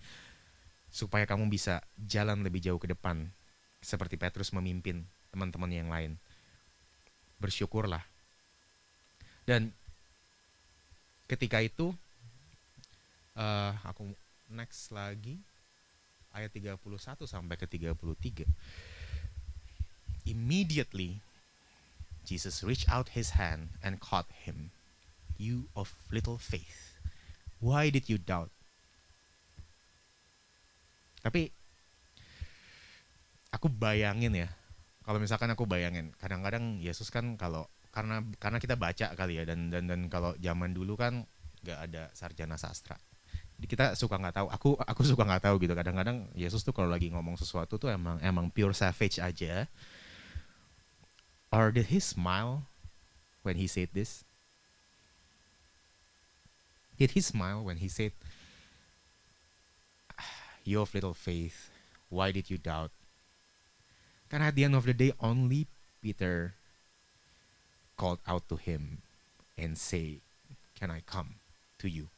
[0.93, 3.33] supaya kamu bisa jalan lebih jauh ke depan
[3.81, 6.21] seperti Petrus memimpin teman-teman yang lain.
[7.41, 8.05] Bersyukurlah.
[9.41, 9.73] Dan
[11.25, 11.97] ketika itu
[13.33, 14.05] uh, aku
[14.53, 15.41] next lagi
[16.37, 16.77] ayat 31
[17.25, 18.45] sampai ke 33.
[20.29, 21.25] Immediately
[22.27, 24.69] Jesus reached out his hand and caught him.
[25.37, 26.97] You of little faith,
[27.61, 28.49] why did you doubt?
[31.21, 31.53] Tapi
[33.53, 34.49] aku bayangin ya,
[35.05, 39.73] kalau misalkan aku bayangin, kadang-kadang Yesus kan kalau karena karena kita baca kali ya dan
[39.73, 41.25] dan dan kalau zaman dulu kan
[41.65, 42.93] nggak ada sarjana sastra
[43.65, 44.47] kita suka nggak tahu.
[44.53, 45.73] Aku aku suka nggak tahu gitu.
[45.73, 49.65] Kadang-kadang Yesus tuh kalau lagi ngomong sesuatu tuh emang emang pure savage aja.
[51.49, 52.69] Or did he smile
[53.41, 54.21] when he said this?
[57.01, 58.13] Did he smile when he said
[60.67, 61.71] you of little faith
[62.09, 62.91] why did you doubt?
[64.27, 65.67] Karena at the end of the day only
[66.03, 66.55] Peter
[67.95, 69.01] called out to him
[69.55, 70.19] and say,
[70.75, 71.39] "Can I come
[71.79, 72.11] to you?"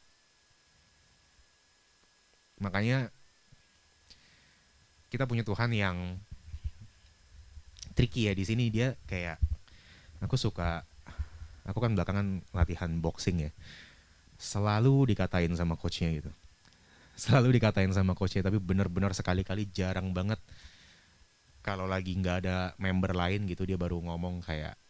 [2.60, 3.08] Makanya
[5.10, 5.96] kita punya Tuhan yang
[7.96, 8.68] tricky ya di sini.
[8.70, 9.40] Dia kayak
[10.22, 10.84] aku suka
[11.66, 13.52] aku kan belakangan latihan boxing ya.
[14.40, 16.30] Selalu dikatain sama coachnya gitu.
[17.16, 20.40] Selalu dikatain sama coachnya tapi bener-bener sekali-kali jarang banget.
[21.60, 24.80] Kalau lagi nggak ada member lain gitu dia baru ngomong kayak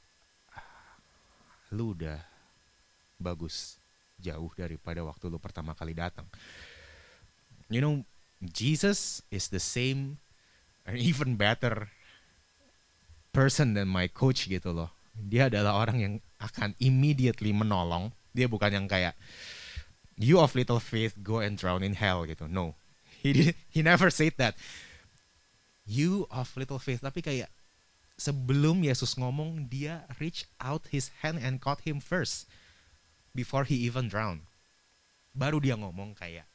[1.74, 2.18] lu udah
[3.18, 3.78] bagus
[4.18, 6.26] jauh daripada waktu lu pertama kali datang
[7.70, 8.04] you know
[8.42, 10.18] Jesus is the same
[10.84, 11.88] and even better
[13.30, 14.90] person than my coach gitu loh.
[15.14, 18.10] Dia adalah orang yang akan immediately menolong.
[18.34, 19.14] Dia bukan yang kayak
[20.20, 22.50] you of little faith go and drown in hell gitu.
[22.50, 22.74] No.
[23.20, 24.58] He did, he never said that.
[25.86, 27.06] You of little faith.
[27.06, 27.50] Tapi kayak
[28.20, 32.44] sebelum Yesus ngomong dia reach out his hand and caught him first
[33.32, 34.44] before he even drown
[35.32, 36.49] baru dia ngomong kayak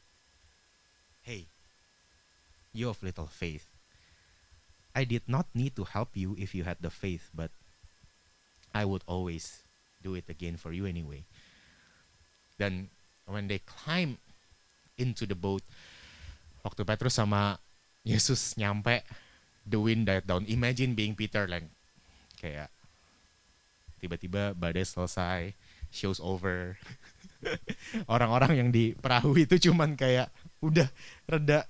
[1.25, 1.49] hey
[2.71, 3.65] you of little faith
[4.95, 7.51] I did not need to help you if you had the faith but
[8.71, 9.65] I would always
[10.05, 11.25] do it again for you anyway
[12.55, 12.93] dan
[13.25, 14.21] when they climb
[14.95, 15.65] into the boat
[16.63, 17.59] waktu Petrus sama
[18.05, 19.01] Yesus nyampe
[19.65, 20.45] the wind died down.
[20.45, 21.65] Imagine being Peter like
[22.37, 22.69] kayak
[23.99, 25.57] tiba-tiba badai selesai,
[25.89, 26.77] show's over.
[28.13, 30.29] Orang-orang yang di perahu itu cuman kayak
[30.65, 30.87] udah
[31.29, 31.63] reda.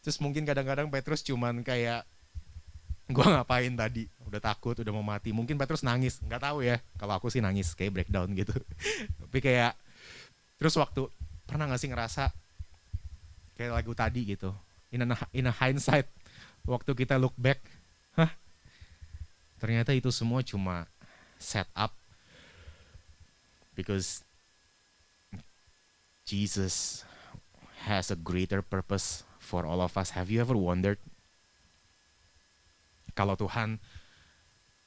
[0.00, 2.04] Terus mungkin kadang-kadang Petrus cuman kayak
[3.10, 4.06] gua ngapain tadi?
[4.28, 5.32] Udah takut udah mau mati.
[5.32, 6.20] Mungkin Petrus nangis.
[6.24, 6.78] Nggak tahu ya.
[7.00, 8.54] Kalau aku sih nangis kayak breakdown gitu.
[9.24, 9.76] Tapi kayak
[10.60, 11.08] terus waktu
[11.48, 12.30] pernah nggak sih ngerasa
[13.56, 14.52] kayak lagu tadi gitu?
[14.90, 16.10] In a, in a hindsight
[16.66, 17.62] waktu kita look back,
[18.18, 18.32] hah,
[19.62, 20.88] ternyata itu semua cuma
[21.38, 21.94] set up
[23.76, 24.26] because
[26.28, 27.02] Jesus
[27.88, 30.12] has a greater purpose for all of us.
[30.12, 31.00] Have you ever wondered
[33.16, 33.80] kalau Tuhan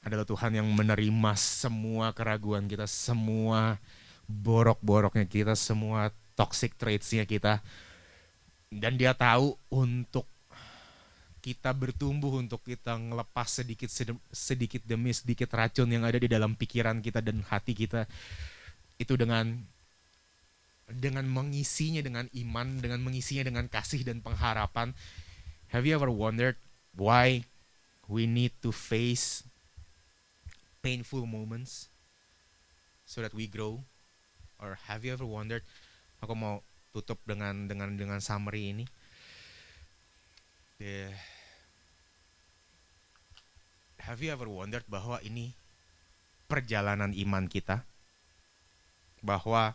[0.04, 3.80] adalah Tuhan yang menerima semua keraguan kita, semua
[4.28, 7.64] borok-boroknya kita, semua toxic traitsnya kita,
[8.68, 10.28] dan Dia tahu untuk
[11.44, 13.92] kita bertumbuh untuk kita ngelepas sedikit
[14.32, 18.08] sedikit demi sedikit racun yang ada di dalam pikiran kita dan hati kita
[18.96, 19.60] itu dengan
[20.88, 24.92] dengan mengisinya dengan iman, dengan mengisinya dengan kasih dan pengharapan.
[25.72, 26.60] Have you ever wondered
[26.94, 27.48] why
[28.06, 29.42] we need to face
[30.84, 31.88] painful moments
[33.08, 33.80] so that we grow?
[34.60, 35.64] Or have you ever wondered?
[36.20, 36.60] Aku mau
[36.92, 38.84] tutup dengan dengan dengan summary ini.
[40.78, 41.10] The
[44.04, 45.56] have you ever wondered bahwa ini
[46.46, 47.82] perjalanan iman kita?
[49.24, 49.72] Bahwa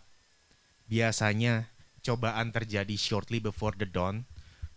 [0.89, 1.69] biasanya
[2.01, 4.25] cobaan terjadi shortly before the dawn,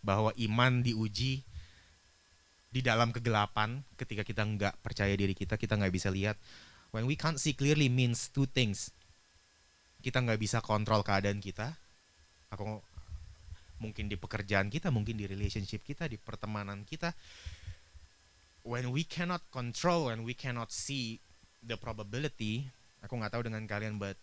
[0.05, 1.41] bahwa iman diuji
[2.73, 6.37] di dalam kegelapan ketika kita nggak percaya diri kita, kita nggak bisa lihat.
[6.93, 8.93] When we can't see clearly means two things.
[10.05, 11.73] Kita nggak bisa kontrol keadaan kita.
[12.53, 12.85] Aku
[13.81, 17.17] mungkin di pekerjaan kita, mungkin di relationship kita, di pertemanan kita,
[18.63, 21.19] when we cannot control and we cannot see
[21.63, 22.71] the probability
[23.03, 24.19] aku nggak tahu dengan kalian but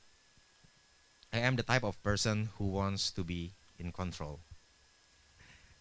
[1.29, 4.41] I am the type of person who wants to be in control.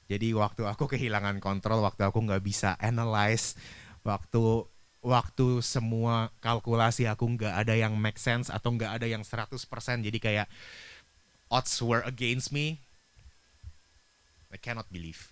[0.09, 3.57] Jadi waktu aku kehilangan kontrol waktu aku nggak bisa analyze
[4.05, 4.65] waktu
[5.05, 9.61] waktu semua kalkulasi aku nggak ada yang make sense atau nggak ada yang 100%
[10.01, 10.47] jadi kayak
[11.53, 12.81] odds were against me
[14.49, 15.29] I cannot believe.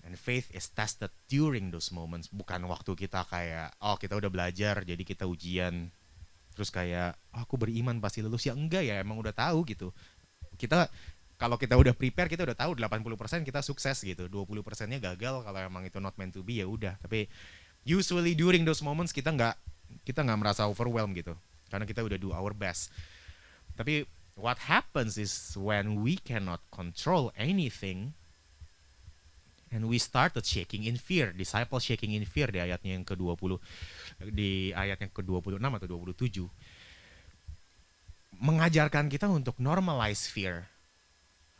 [0.00, 4.80] And faith is tested during those moments, bukan waktu kita kayak oh kita udah belajar
[4.80, 5.92] jadi kita ujian
[6.58, 9.94] terus kayak oh, aku beriman pasti lulus ya enggak ya emang udah tahu gitu.
[10.58, 10.90] Kita
[11.38, 14.26] kalau kita udah prepare kita udah tahu 80% kita sukses gitu.
[14.26, 16.98] 20 persennya gagal kalau emang itu not meant to be ya udah.
[16.98, 17.30] Tapi
[17.86, 19.54] usually during those moments kita nggak
[20.02, 21.38] kita nggak merasa overwhelmed gitu.
[21.70, 22.90] Karena kita udah do our best.
[23.78, 24.02] Tapi
[24.34, 28.17] what happens is when we cannot control anything
[29.68, 31.36] And we started shaking in fear.
[31.36, 33.60] Disciple shaking in fear di ayatnya yang ke-20
[34.32, 36.48] di ayat yang ke-26 atau 27
[38.38, 40.70] mengajarkan kita untuk normalize fear.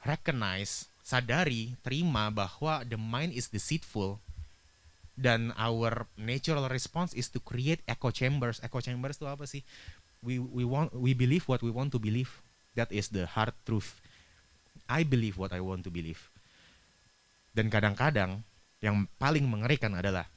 [0.06, 4.22] Recognize, sadari, terima bahwa the mind is deceitful
[5.18, 8.62] dan our natural response is to create echo chambers.
[8.62, 9.66] Echo chambers itu apa sih?
[10.22, 12.30] We we want we believe what we want to believe.
[12.78, 13.98] That is the hard truth.
[14.86, 16.30] I believe what I want to believe.
[17.58, 18.46] Dan kadang-kadang
[18.78, 20.30] yang paling mengerikan adalah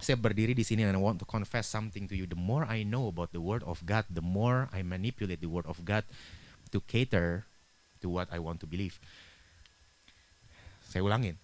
[0.00, 2.24] saya berdiri di sini and I want to confess something to you.
[2.24, 5.68] The more I know about the word of God, the more I manipulate the word
[5.68, 6.08] of God
[6.72, 7.44] to cater
[8.00, 8.96] to what I want to believe.
[10.88, 11.36] Saya ulangin.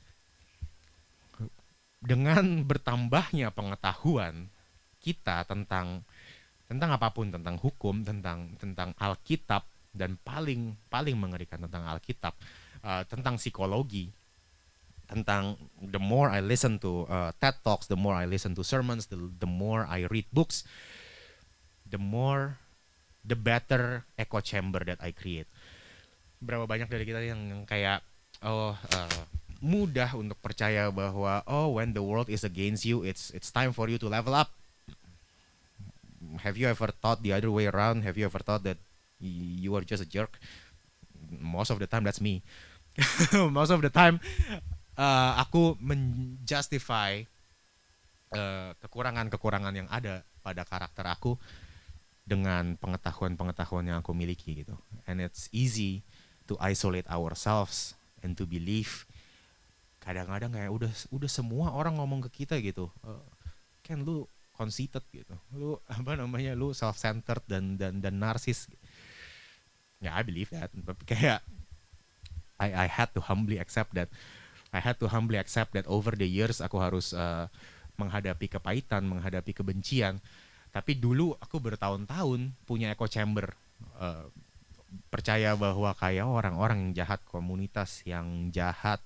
[2.00, 4.48] Dengan bertambahnya pengetahuan
[5.04, 6.08] kita tentang
[6.64, 12.32] tentang apa pun, tentang hukum, tentang tentang Alkitab dan paling paling mengerikan tentang Alkitab,
[12.80, 14.08] uh, tentang psikologi,
[15.06, 19.06] tentang the more I listen to uh, TED Talks, the more I listen to sermons,
[19.06, 20.66] the the more I read books,
[21.86, 22.58] the more
[23.22, 25.46] the better echo chamber that I create.
[26.42, 28.02] Berapa banyak dari kita yang, kayak
[28.42, 29.18] oh uh,
[29.62, 33.86] mudah untuk percaya bahwa oh when the world is against you, it's it's time for
[33.86, 34.50] you to level up.
[36.42, 38.02] Have you ever thought the other way around?
[38.02, 38.82] Have you ever thought that
[39.22, 40.42] you are just a jerk?
[41.30, 42.42] Most of the time that's me.
[43.32, 44.18] Most of the time
[44.96, 47.22] uh, aku menjustify
[48.32, 51.36] uh, kekurangan-kekurangan yang ada pada karakter aku
[52.26, 54.74] dengan pengetahuan-pengetahuan yang aku miliki gitu.
[55.06, 56.02] And it's easy
[56.50, 59.06] to isolate ourselves and to believe
[60.02, 62.90] kadang-kadang kayak udah udah semua orang ngomong ke kita gitu.
[63.06, 63.22] Uh,
[63.86, 65.34] kan lu conceited gitu.
[65.54, 66.56] Lu apa namanya?
[66.58, 68.66] Lu self-centered dan dan dan narsis.
[70.02, 70.74] Ya, yeah, I believe that.
[70.74, 71.40] Tapi kayak
[72.58, 74.10] I I had to humbly accept that
[74.74, 77.46] I had to humbly accept that over the years aku harus uh,
[77.96, 80.20] menghadapi kepahitan, menghadapi kebencian.
[80.74, 83.54] Tapi dulu aku bertahun-tahun punya echo chamber.
[83.96, 84.28] Uh,
[85.10, 89.02] percaya bahwa kayak orang-orang yang jahat, komunitas yang jahat,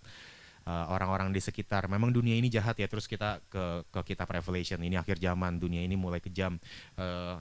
[0.66, 1.86] uh, orang-orang di sekitar.
[1.86, 2.90] Memang dunia ini jahat ya.
[2.90, 6.58] Terus kita ke ke kitab Revelation ini akhir zaman, dunia ini mulai kejam.
[6.98, 7.38] Uh,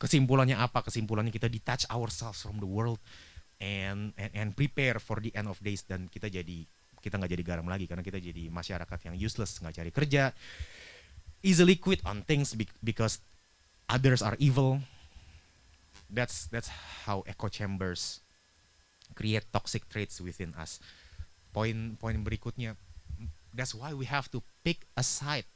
[0.00, 0.84] kesimpulannya apa?
[0.84, 3.00] Kesimpulannya kita detach ourselves from the world
[3.60, 6.68] and and, and prepare for the end of days dan kita jadi
[7.06, 10.34] kita nggak jadi garam lagi karena kita jadi masyarakat yang useless nggak cari kerja
[11.46, 13.22] easily quit on things because
[13.86, 14.82] others are evil.
[16.10, 16.70] That's that's
[17.06, 18.22] how echo chambers
[19.14, 20.82] create toxic traits within us.
[21.54, 22.74] Poin poin berikutnya
[23.54, 25.46] that's why we have to pick a side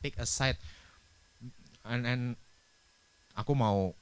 [0.00, 0.56] pick a side.
[1.86, 2.22] And and
[3.36, 3.94] aku mau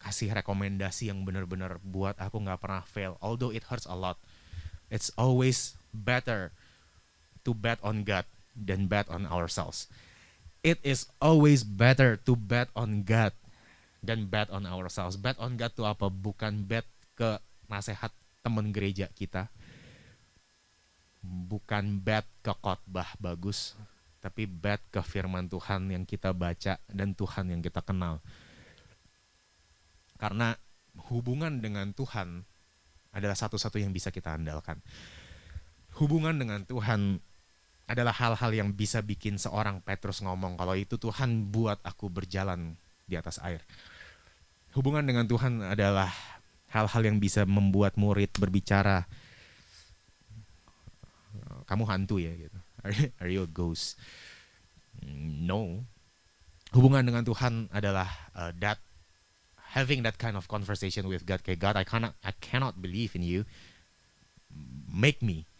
[0.00, 4.20] kasih rekomendasi yang benar-benar buat aku nggak pernah fail although it hurts a lot
[4.88, 6.50] it's always better
[7.44, 8.24] to bet on God
[8.56, 9.86] than bet on ourselves.
[10.64, 13.36] It is always better to bet on God
[14.00, 15.20] than bet on ourselves.
[15.20, 16.08] Bet on God itu apa?
[16.08, 17.36] Bukan bet ke
[17.68, 19.52] nasihat teman gereja kita.
[21.24, 23.76] Bukan bet ke khotbah bagus,
[24.20, 28.20] tapi bet ke firman Tuhan yang kita baca dan Tuhan yang kita kenal.
[30.20, 30.56] Karena
[31.08, 32.44] hubungan dengan Tuhan
[33.14, 34.82] adalah satu-satu yang bisa kita andalkan
[35.98, 37.22] hubungan dengan Tuhan
[37.84, 43.14] adalah hal-hal yang bisa bikin seorang Petrus ngomong kalau itu Tuhan buat aku berjalan di
[43.20, 43.60] atas air.
[44.72, 46.10] Hubungan dengan Tuhan adalah
[46.72, 49.06] hal-hal yang bisa membuat murid berbicara
[51.68, 52.58] kamu hantu ya gitu.
[53.20, 53.96] Are you a ghost?
[55.44, 55.84] No.
[56.74, 58.80] Hubungan dengan Tuhan adalah uh, that
[59.74, 61.42] having that kind of conversation with God.
[61.42, 63.42] Kayak God, I cannot I cannot believe in you.
[64.86, 65.50] Make me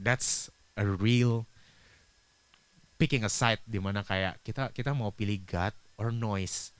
[0.00, 1.44] that's a real
[2.96, 6.72] picking a side di mana kayak kita kita mau pilih God or noise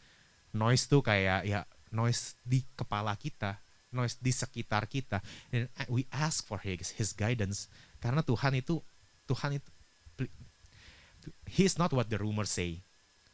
[0.57, 3.61] noise tuh kayak ya noise di kepala kita
[3.93, 5.21] noise di sekitar kita
[5.53, 7.69] dan we ask for his his guidance
[8.01, 8.81] karena Tuhan itu
[9.29, 9.69] Tuhan itu
[11.49, 12.81] he is not what the rumor say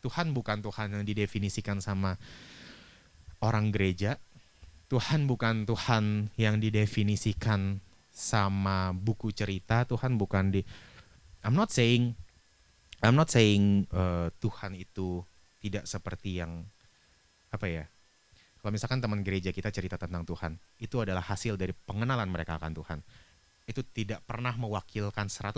[0.02, 2.18] Tuhan bukan Tuhan yang didefinisikan sama
[3.42, 4.20] orang gereja
[4.86, 10.62] Tuhan bukan Tuhan yang didefinisikan sama buku cerita Tuhan bukan di
[11.42, 12.14] I'm not saying
[13.04, 15.20] I'm not saying uh, Tuhan itu
[15.60, 16.64] tidak seperti yang
[17.52, 17.84] apa ya
[18.66, 22.74] kalau misalkan teman gereja kita cerita tentang Tuhan itu adalah hasil dari pengenalan mereka akan
[22.74, 22.98] Tuhan.
[23.62, 25.54] Itu tidak pernah mewakilkan 100%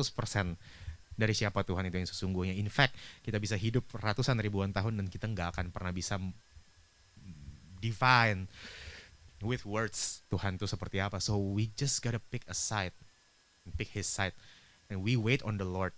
[1.16, 2.52] dari siapa Tuhan itu yang sesungguhnya.
[2.60, 2.92] In fact
[3.24, 6.20] kita bisa hidup ratusan ribuan tahun dan kita nggak akan pernah bisa
[7.78, 8.50] define
[9.42, 11.22] with words Tuhan itu seperti apa.
[11.22, 12.94] So we just gotta pick a side,
[13.78, 14.34] pick His side,
[14.90, 15.94] and we wait on the Lord,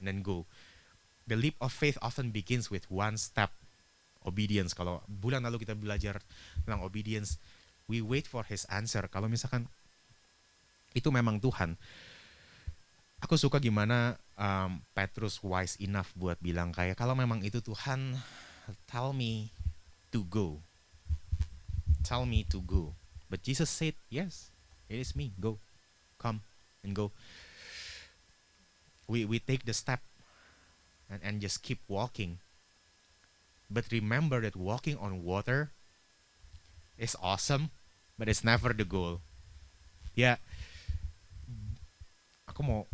[0.00, 0.48] and then go.
[1.28, 3.54] The leap of faith often begins with one step,
[4.26, 4.74] obedience.
[4.74, 6.18] Kalau bulan lalu kita belajar
[6.64, 7.38] tentang obedience,
[7.86, 9.04] we wait for His answer.
[9.06, 9.68] Kalau misalkan
[10.92, 11.78] itu memang Tuhan,
[13.22, 18.18] aku suka gimana um, Petrus wise enough buat bilang kayak kalau memang itu Tuhan,
[18.90, 19.48] tell me
[20.12, 20.60] to go
[22.02, 22.94] tell me to go.
[23.30, 24.50] But Jesus said, Yes,
[24.88, 25.32] it is me.
[25.40, 25.58] Go.
[26.18, 26.42] Come
[26.84, 27.10] and go.
[29.08, 30.00] We, we take the step
[31.10, 32.38] and, and just keep walking.
[33.70, 35.70] But remember that walking on water
[36.98, 37.70] is awesome,
[38.18, 39.20] but it's never the goal.
[40.12, 40.36] Ya,
[42.44, 42.84] aku mau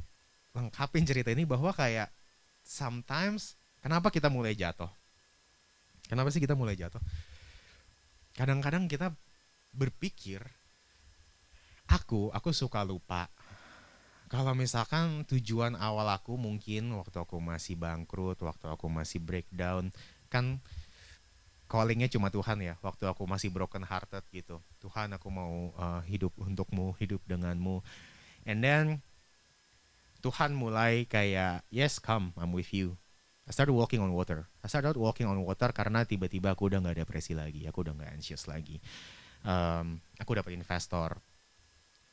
[0.54, 2.14] lengkapin cerita ini bahwa kayak
[2.62, 4.90] sometimes kenapa kita mulai jatuh?
[6.06, 7.02] Kenapa sih kita mulai jatuh?
[8.38, 9.10] Kadang-kadang kita
[9.74, 10.38] berpikir
[11.90, 13.26] aku aku suka lupa
[14.28, 19.88] kalau misalkan tujuan awal aku mungkin waktu aku masih bangkrut, waktu aku masih breakdown,
[20.28, 20.60] kan
[21.64, 22.76] callingnya cuma Tuhan ya.
[22.84, 27.80] Waktu aku masih broken hearted gitu, Tuhan aku mau uh, hidup untukmu, hidup denganmu.
[28.44, 28.84] And then
[30.20, 33.00] Tuhan mulai kayak yes come I'm with you.
[33.48, 34.44] I started walking on water.
[34.60, 38.12] I started walking on water karena tiba-tiba aku udah nggak depresi lagi, aku udah nggak
[38.20, 38.76] anxious lagi.
[39.40, 41.16] Um, aku dapat investor,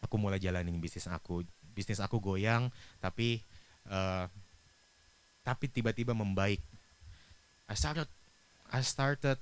[0.06, 1.42] aku mulai jalanin bisnis aku
[1.74, 2.70] bisnis aku goyang
[3.02, 3.42] tapi
[3.90, 4.30] uh,
[5.42, 6.62] tapi tiba-tiba membaik
[7.66, 8.06] I started
[8.70, 9.42] I started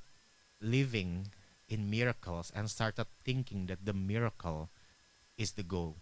[0.63, 1.27] living
[1.67, 4.71] in miracles and started thinking that the miracle
[5.35, 5.99] is the goal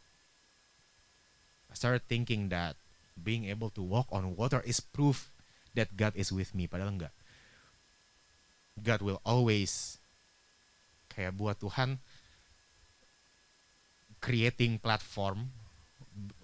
[1.67, 2.77] I started thinking that
[3.17, 5.30] being able to walk on water is proof
[5.77, 7.13] that God is with me padahal enggak.
[8.79, 10.01] God will always
[11.11, 11.99] kayak buat Tuhan
[14.23, 15.49] creating platform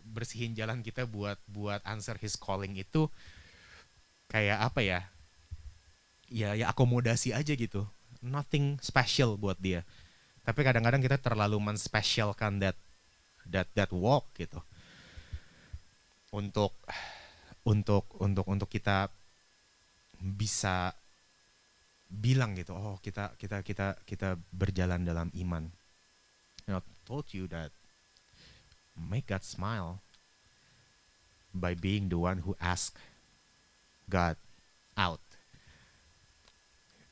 [0.07, 3.05] bersihin jalan kita buat buat answer his calling itu
[4.31, 4.99] kayak apa ya?
[6.27, 7.87] Ya ya akomodasi aja gitu.
[8.19, 9.85] Nothing special buat dia.
[10.43, 12.75] Tapi kadang-kadang kita terlalu menspesialkan that
[13.47, 14.59] that that walk gitu.
[16.33, 16.75] Untuk
[17.63, 19.11] untuk untuk untuk kita
[20.21, 20.95] bisa
[22.07, 25.67] bilang gitu oh kita kita kita kita berjalan dalam iman
[26.65, 27.69] you know told you that
[28.95, 30.01] make God smile
[31.53, 32.97] by being the one who ask
[34.09, 34.37] God
[34.95, 35.21] out.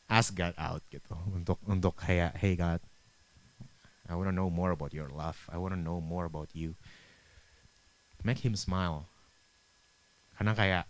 [0.10, 2.80] Ask God out gitu untuk untuk kayak hey God,
[4.06, 5.38] I want to know more about your love.
[5.50, 6.78] I want to know more about you.
[8.22, 9.10] Make him smile.
[10.38, 10.86] Karena kayak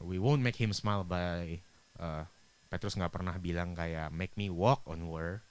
[0.00, 1.60] we won't make him smile by
[2.00, 2.24] uh,
[2.72, 5.44] Petrus nggak pernah bilang kayak make me walk on water,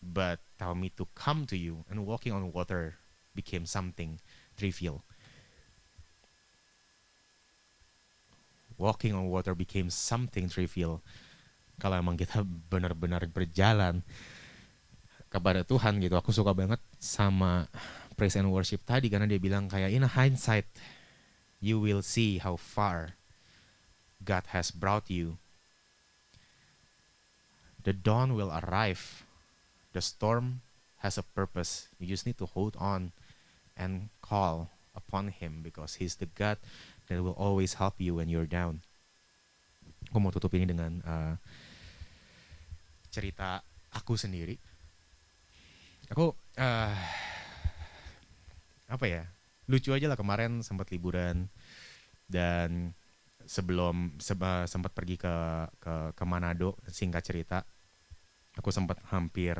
[0.00, 2.96] but tell me to come to you and walking on water
[3.36, 4.22] became something
[4.56, 5.04] trivial.
[8.74, 11.02] Walking on water became something trivial.
[11.78, 14.02] Kalau emang kita benar-benar berjalan
[15.30, 17.66] kepada Tuhan gitu, aku suka banget sama
[18.14, 20.70] praise and worship tadi karena dia bilang kayak in hindsight
[21.64, 23.16] you will see how far
[24.20, 25.40] God has brought you.
[27.80, 29.24] The dawn will arrive.
[29.96, 30.60] The storm
[31.00, 31.88] has a purpose.
[31.96, 33.16] You just need to hold on
[33.80, 36.60] and call upon Him because He's the God
[37.08, 38.84] that will always help you when you're down.
[40.12, 41.34] Aku mau tutup ini dengan uh,
[43.08, 44.60] cerita aku sendiri.
[46.12, 46.92] Aku uh,
[48.84, 49.33] apa ya?
[49.70, 51.48] Lucu aja lah kemarin sempat liburan
[52.28, 52.92] dan
[53.44, 55.34] sebelum sempat pergi ke
[55.76, 57.60] ke ke Manado singkat cerita
[58.56, 59.58] aku sempat hampir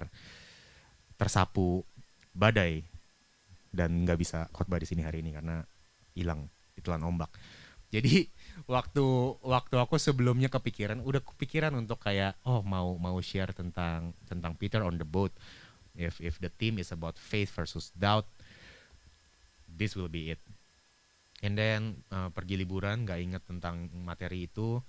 [1.19, 1.85] tersapu
[2.35, 2.83] badai
[3.75, 5.63] dan nggak bisa khotbah di sini hari ini karena
[6.15, 6.47] hilang
[6.79, 7.31] itulah ombak.
[7.95, 8.27] Jadi
[8.67, 9.05] waktu
[9.43, 14.83] waktu aku sebelumnya kepikiran, udah kepikiran untuk kayak oh mau mau share tentang tentang Peter
[14.83, 15.31] on the boat.
[15.95, 18.27] If if the theme is about faith versus doubt,
[19.75, 20.41] this will be it.
[21.45, 24.81] And then uh, pergi liburan nggak inget tentang materi itu,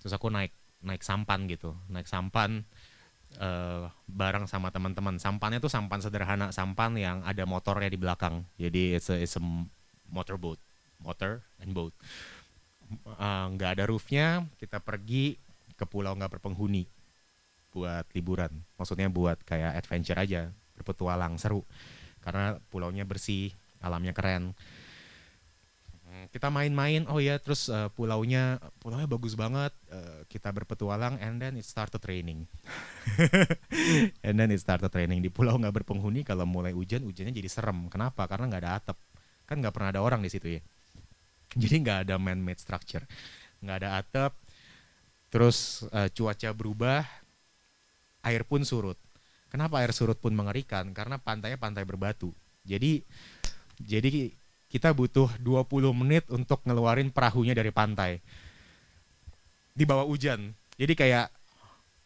[0.00, 0.50] terus aku naik
[0.84, 2.66] naik sampan gitu, naik sampan
[3.38, 5.16] uh, bareng sama teman-teman.
[5.22, 8.42] Sampannya tuh sampan sederhana, sampan yang ada motornya di belakang.
[8.58, 9.42] Jadi it's a, it's a
[10.10, 10.58] motorboat,
[11.00, 11.94] motor and boat.
[12.84, 15.40] Eh, nggak uh, ada roofnya, kita pergi
[15.74, 16.84] ke pulau nggak berpenghuni
[17.72, 18.52] buat liburan.
[18.78, 21.64] Maksudnya buat kayak adventure aja, berpetualang seru.
[22.20, 23.52] Karena pulaunya bersih,
[23.84, 24.56] alamnya keren.
[26.32, 31.58] Kita main-main oh ya terus uh, pulaunya pulaunya bagus banget uh, kita berpetualang and then
[31.58, 32.46] it started raining
[34.26, 37.90] and then it started raining di pulau nggak berpenghuni kalau mulai hujan hujannya jadi serem.
[37.90, 38.24] Kenapa?
[38.30, 38.98] Karena nggak ada atap.
[39.44, 40.60] Kan nggak pernah ada orang di situ ya.
[41.60, 43.04] Jadi nggak ada man-made structure.
[43.60, 44.32] Nggak ada atap
[45.34, 47.02] terus uh, cuaca berubah
[48.22, 48.96] air pun surut.
[49.52, 50.90] Kenapa air surut pun mengerikan?
[50.90, 52.34] Karena pantainya pantai berbatu.
[52.64, 53.04] Jadi
[53.80, 54.30] jadi
[54.70, 58.18] kita butuh 20 menit untuk ngeluarin perahunya dari pantai.
[59.74, 60.54] Di bawah hujan.
[60.74, 61.30] Jadi kayak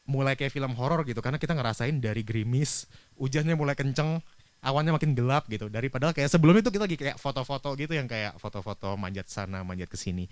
[0.08, 2.88] mulai kayak film horor gitu karena kita ngerasain dari gerimis,
[3.20, 4.20] hujannya mulai kenceng,
[4.62, 8.34] awannya makin gelap gitu daripada kayak sebelum itu kita lagi kayak foto-foto gitu yang kayak
[8.42, 10.26] foto-foto manjat sana manjat ke sini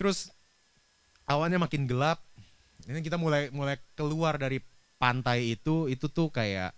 [0.00, 0.32] terus
[1.28, 2.24] awannya makin gelap
[2.88, 4.62] ini kita mulai mulai keluar dari
[4.96, 6.72] pantai itu itu tuh kayak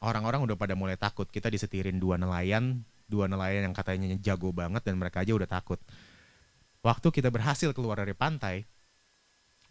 [0.00, 1.28] orang-orang udah pada mulai takut.
[1.28, 5.82] Kita disetirin dua nelayan dua nelayan yang katanya jago banget dan mereka aja udah takut.
[6.80, 8.62] Waktu kita berhasil keluar dari pantai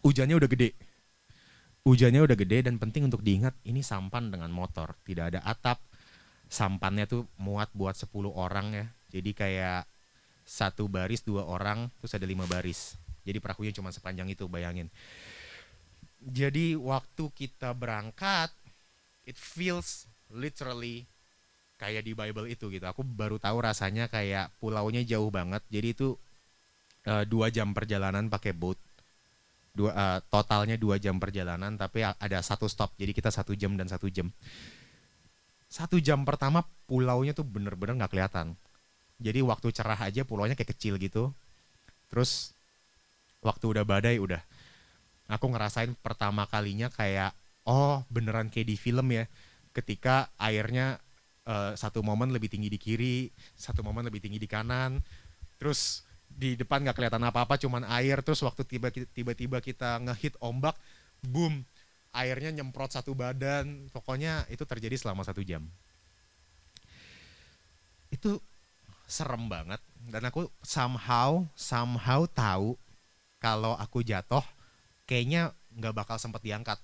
[0.03, 0.75] hujannya udah gede.
[1.88, 4.99] Hujannya udah gede dan penting untuk diingat ini sampan dengan motor.
[5.07, 5.80] Tidak ada atap.
[6.51, 8.86] Sampannya tuh muat buat 10 orang ya.
[9.09, 9.88] Jadi kayak
[10.49, 12.97] satu baris dua orang terus ada lima baris.
[13.21, 14.89] Jadi perahunya cuma sepanjang itu bayangin.
[16.19, 18.49] Jadi waktu kita berangkat
[19.30, 21.05] it feels literally
[21.80, 22.86] kayak di Bible itu gitu.
[22.86, 25.63] Aku baru tahu rasanya kayak pulaunya jauh banget.
[25.71, 26.07] Jadi itu
[27.07, 28.77] uh, dua jam perjalanan pakai boat.
[29.71, 32.93] Dua uh, totalnya dua jam perjalanan tapi ada satu stop.
[32.99, 34.27] Jadi kita satu jam dan satu jam.
[35.69, 38.57] Satu jam pertama pulaunya tuh bener-bener nggak kelihatan.
[39.19, 41.32] Jadi waktu cerah aja pulaunya kayak kecil gitu.
[42.11, 42.51] Terus
[43.39, 44.41] waktu udah badai udah.
[45.30, 47.38] Aku ngerasain pertama kalinya kayak
[47.69, 49.30] oh beneran kayak di film ya
[49.76, 50.97] ketika airnya
[51.45, 54.97] uh, satu momen lebih tinggi di kiri satu momen lebih tinggi di kanan
[55.61, 58.63] terus di depan nggak kelihatan apa-apa cuman air terus waktu
[59.11, 60.78] tiba-tiba kita ngehit ombak
[61.26, 61.65] boom
[62.13, 63.89] airnya nyemprot satu badan.
[63.93, 65.65] Pokoknya itu terjadi selama satu jam.
[68.09, 68.41] Itu
[69.09, 72.78] serem banget dan aku somehow somehow tahu
[73.41, 74.45] kalau aku jatuh
[75.09, 76.78] kayaknya nggak bakal sempat diangkat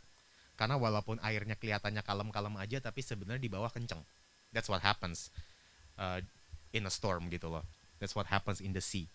[0.55, 4.01] karena walaupun airnya kelihatannya kalem-kalem aja tapi sebenarnya di bawah kenceng
[4.55, 5.29] that's what happens
[5.99, 6.19] uh,
[6.71, 7.63] in a storm gitu loh
[7.99, 9.07] that's what happens in the sea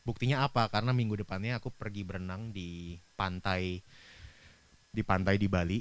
[0.00, 0.68] Buktinya apa?
[0.72, 3.84] Karena minggu depannya aku pergi berenang di pantai
[4.90, 5.78] di pantai di Bali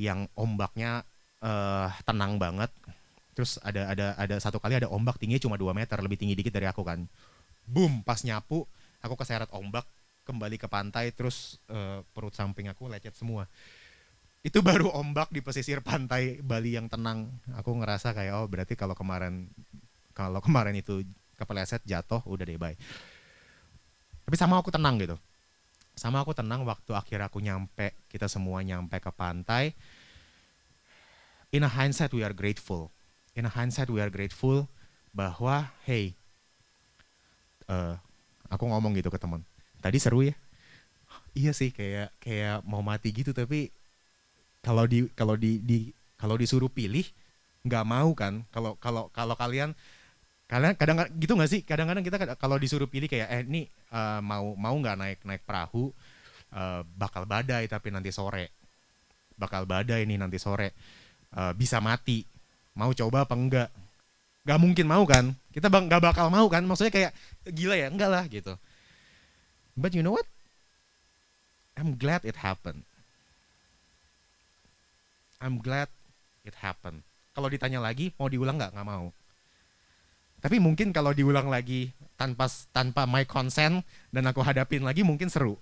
[0.00, 1.04] yang ombaknya
[1.44, 2.72] uh, tenang banget.
[3.36, 6.56] Terus ada ada ada satu kali ada ombak tingginya cuma 2 meter, lebih tinggi dikit
[6.56, 7.04] dari aku kan.
[7.68, 8.64] Boom, pas nyapu
[9.04, 9.84] aku keseret ombak
[10.24, 13.44] kembali ke pantai terus uh, perut samping aku lecet semua.
[14.40, 17.28] Itu baru ombak di pesisir pantai Bali yang tenang.
[17.60, 19.52] Aku ngerasa kayak oh berarti kalau kemarin
[20.16, 21.04] kalau kemarin itu
[21.36, 22.76] kepeleset jatuh udah deh bye.
[24.24, 25.16] Tapi sama aku tenang gitu.
[25.92, 29.76] Sama aku tenang waktu akhir aku nyampe kita semua nyampe ke pantai.
[31.52, 32.88] In a hindsight we are grateful.
[33.36, 34.64] In a hindsight we are grateful
[35.12, 36.16] bahwa hey
[37.68, 38.00] uh,
[38.48, 39.44] aku ngomong gitu ke teman
[39.84, 40.32] tadi seru ya.
[41.36, 43.68] Iya sih kayak kayak mau mati gitu tapi
[44.60, 45.88] kalau di kalau di, di
[46.20, 47.04] kalau disuruh pilih
[47.64, 48.44] nggak mau kan.
[48.52, 49.72] Kalau kalau kalau kalian
[50.48, 51.60] kalian kadang gitu nggak sih?
[51.64, 55.92] Kadang-kadang kita kalau disuruh pilih kayak eh ini uh, mau mau nggak naik naik perahu
[56.52, 58.52] uh, bakal badai tapi nanti sore.
[59.40, 60.76] Bakal badai nih nanti sore.
[61.32, 62.24] Uh, bisa mati.
[62.76, 63.68] Mau coba apa enggak?
[64.44, 65.32] Nggak mungkin mau kan.
[65.56, 66.60] Kita bang nggak bakal mau kan.
[66.68, 67.12] Maksudnya kayak
[67.48, 68.52] gila ya enggak lah gitu.
[69.72, 70.28] But you know what?
[71.80, 72.89] I'm glad it happened
[75.40, 75.88] I'm glad
[76.44, 79.10] it happened kalau ditanya lagi mau diulang nggak nggak mau
[80.40, 85.60] tapi mungkin kalau diulang lagi tanpa tanpa my consent dan aku hadapin lagi mungkin seru.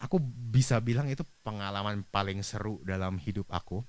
[0.00, 3.84] Aku bisa bilang itu pengalaman paling seru dalam hidup aku.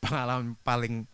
[0.00, 1.04] Pengalaman paling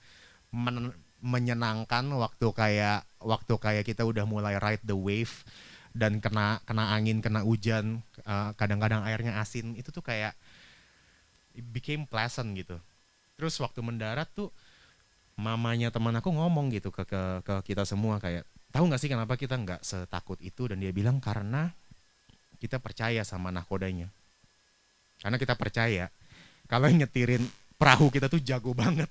[0.55, 0.95] men
[1.25, 5.43] menyenangkan waktu kayak waktu kayak kita udah mulai ride the wave
[5.97, 10.37] dan kena kena angin, kena hujan, eh, kadang-kadang airnya asin, itu tuh kayak
[11.57, 12.77] it became pleasant gitu.
[13.35, 14.55] Terus waktu mendarat tuh
[15.35, 19.35] mamanya teman aku ngomong gitu ke ke, ke kita semua kayak tahu nggak sih kenapa
[19.35, 20.71] kita nggak setakut itu?
[20.71, 21.75] Dan dia bilang karena
[22.63, 24.09] kita percaya sama nakodanya
[25.21, 26.11] karena kita percaya
[26.67, 27.45] kalau nyetirin
[27.77, 29.11] perahu kita tuh jago banget.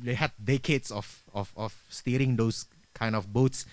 [0.00, 1.04] They had decades of
[1.36, 2.64] of of steering those
[2.96, 3.68] kind of boats.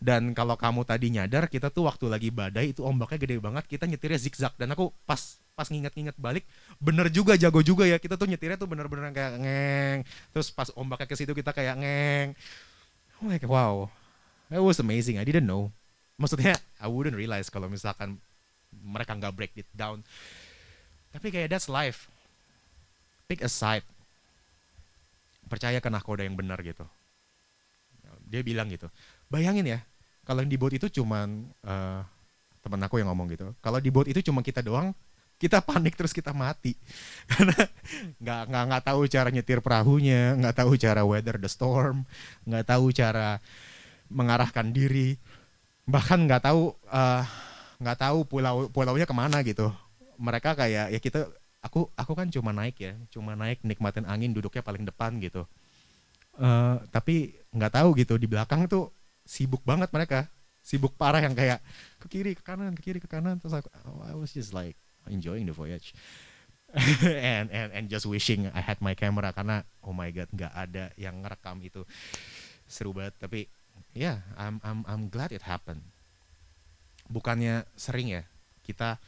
[0.00, 3.84] Dan kalau kamu tadi nyadar kita tuh waktu lagi badai itu ombaknya gede banget kita
[3.84, 4.56] nyetirnya zigzag.
[4.56, 6.48] Dan aku pas pas nginget-nginget balik
[6.80, 8.00] bener juga jago juga ya.
[8.00, 9.98] Kita tuh nyetirnya tuh bener-bener kayak ngeng.
[10.32, 12.28] Terus pas ombaknya ke situ kita kayak ngeng.
[13.20, 13.92] Oh like wow.
[14.48, 15.20] It was amazing.
[15.20, 15.68] I didn't know.
[16.16, 18.16] Maksudnya I wouldn't realize kalau misalkan
[18.72, 20.00] mereka nggak break it down.
[21.12, 22.08] Tapi kayak that's life.
[23.28, 23.84] Pick a side.
[25.52, 26.88] Percaya ke nahkoda yang benar gitu.
[28.32, 28.88] Dia bilang gitu.
[29.28, 29.84] Bayangin ya
[30.24, 32.00] kalau di boat itu cuman uh,
[32.62, 33.50] temen aku yang ngomong gitu.
[33.58, 34.94] Kalau di boat itu cuma kita doang
[35.40, 36.76] kita panik terus kita mati.
[37.32, 37.56] Karena
[38.20, 42.04] nggak nggak nggak tahu cara nyetir perahunya nggak tahu cara weather the storm
[42.44, 43.40] nggak tahu cara
[44.12, 45.16] mengarahkan diri.
[45.88, 47.24] Bahkan nggak tahu uh,
[47.80, 49.72] nggak tahu pulau pulaunya ke mana gitu.
[50.20, 51.32] Mereka kayak ya kita
[51.64, 55.48] aku aku kan cuma naik ya cuma naik nikmatin angin duduknya paling depan gitu.
[56.36, 58.92] Uh, tapi nggak tahu gitu di belakang tuh
[59.24, 60.28] sibuk banget mereka.
[60.60, 61.64] Sibuk parah yang kayak
[61.96, 63.40] ke kiri ke kanan ke kiri ke kanan.
[63.40, 63.72] Terus aku
[64.04, 64.76] I was just like
[65.08, 65.96] enjoying the voyage.
[67.02, 70.94] And and and just wishing I had my camera karena oh my god nggak ada
[70.94, 71.82] yang ngerekam itu.
[72.70, 73.18] Seru banget.
[73.18, 73.40] Tapi
[73.90, 75.82] ya yeah, I'm I'm I'm glad it happened.
[77.10, 78.22] Bukannya sering ya
[78.62, 79.02] kita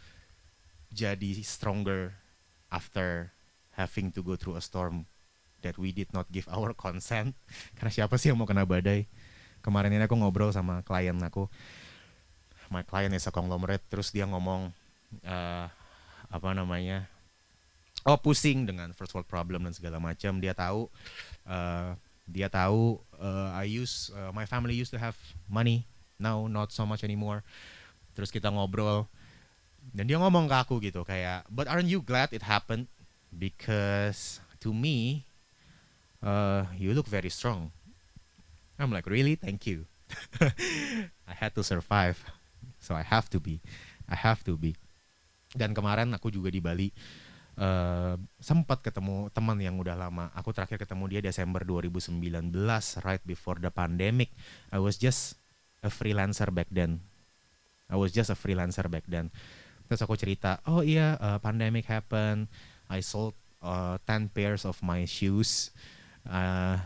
[0.91, 2.19] jadi stronger
[2.67, 3.31] after
[3.79, 5.07] having to go through a storm
[5.63, 7.39] that we did not give our consent.
[7.79, 9.07] Karena siapa sih yang mau kena badai?
[9.63, 11.47] Kemarin ini aku ngobrol sama klien aku.
[12.69, 13.85] My client is a conglomerate.
[13.87, 14.75] Terus dia ngomong
[15.23, 15.67] uh,
[16.33, 17.13] apa namanya
[18.09, 20.41] oh pusing dengan first world problem dan segala macam.
[20.43, 20.91] Dia tahu
[21.47, 21.95] uh,
[22.27, 25.15] dia tahu uh, I use uh, my family used to have
[25.47, 25.87] money.
[26.19, 27.45] Now not so much anymore.
[28.17, 29.07] Terus kita ngobrol
[29.91, 32.87] dan dia ngomong ke aku gitu kayak but aren't you glad it happened?
[33.33, 35.27] Because to me
[36.23, 37.71] uh, you look very strong.
[38.81, 39.39] I'm like really?
[39.39, 39.87] Thank you.
[41.31, 42.19] I had to survive.
[42.83, 43.63] So I have to be.
[44.11, 44.75] I have to be
[45.53, 46.89] dan kemarin aku juga di Bali
[47.61, 50.33] uh, sempat ketemu teman yang udah lama.
[50.37, 52.23] Aku terakhir ketemu dia Desember 2019
[53.05, 54.33] right before the pandemic.
[54.73, 55.37] I was just
[55.85, 57.03] a freelancer back then.
[57.93, 59.29] I was just a freelancer back then.
[59.91, 62.49] Terus aku cerita oh iya uh, pandemic happen
[62.89, 65.73] I sold uh, 10 pairs of my shoes.
[66.25, 66.81] Uh,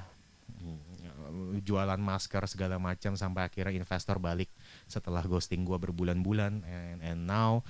[1.66, 4.48] jualan masker segala macam sampai akhirnya investor balik
[4.86, 6.62] setelah ghosting gue berbulan-bulan.
[6.62, 7.66] And and now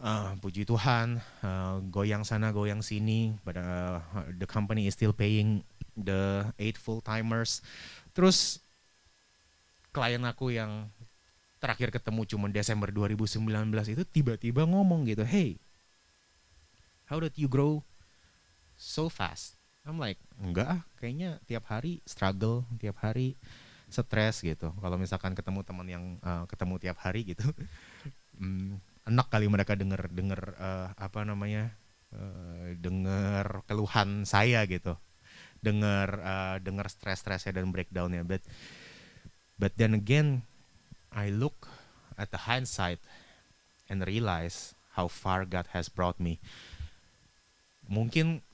[0.00, 1.20] uh, puji Tuhan.
[1.44, 3.36] Uh, goyang sana goyang sini.
[3.44, 4.00] But uh,
[4.34, 5.62] the company is still paying
[5.96, 7.60] the eight full timers
[8.14, 8.62] terus
[9.90, 10.88] klien aku yang
[11.60, 13.44] terakhir ketemu cuma Desember 2019
[13.92, 15.60] itu tiba-tiba ngomong gitu hey
[17.10, 17.82] how did you grow
[18.80, 19.60] so fast?
[19.84, 23.36] I'm like enggak kayaknya tiap hari struggle tiap hari
[23.90, 24.70] stres gitu.
[24.70, 27.44] Kalau misalkan ketemu teman yang uh, ketemu tiap hari gitu.
[28.40, 28.80] Hmm,
[29.10, 31.74] enak kali mereka denger denger uh, apa namanya
[32.14, 34.94] uh, denger keluhan saya gitu.
[35.60, 38.22] Denger uh, denger stres-stresnya dan breakdownnya.
[38.22, 38.46] But
[39.58, 40.46] but then again
[41.10, 41.66] I look
[42.14, 43.02] at the hindsight
[43.90, 46.38] and realize how far God has brought me.
[47.90, 48.46] Mungkin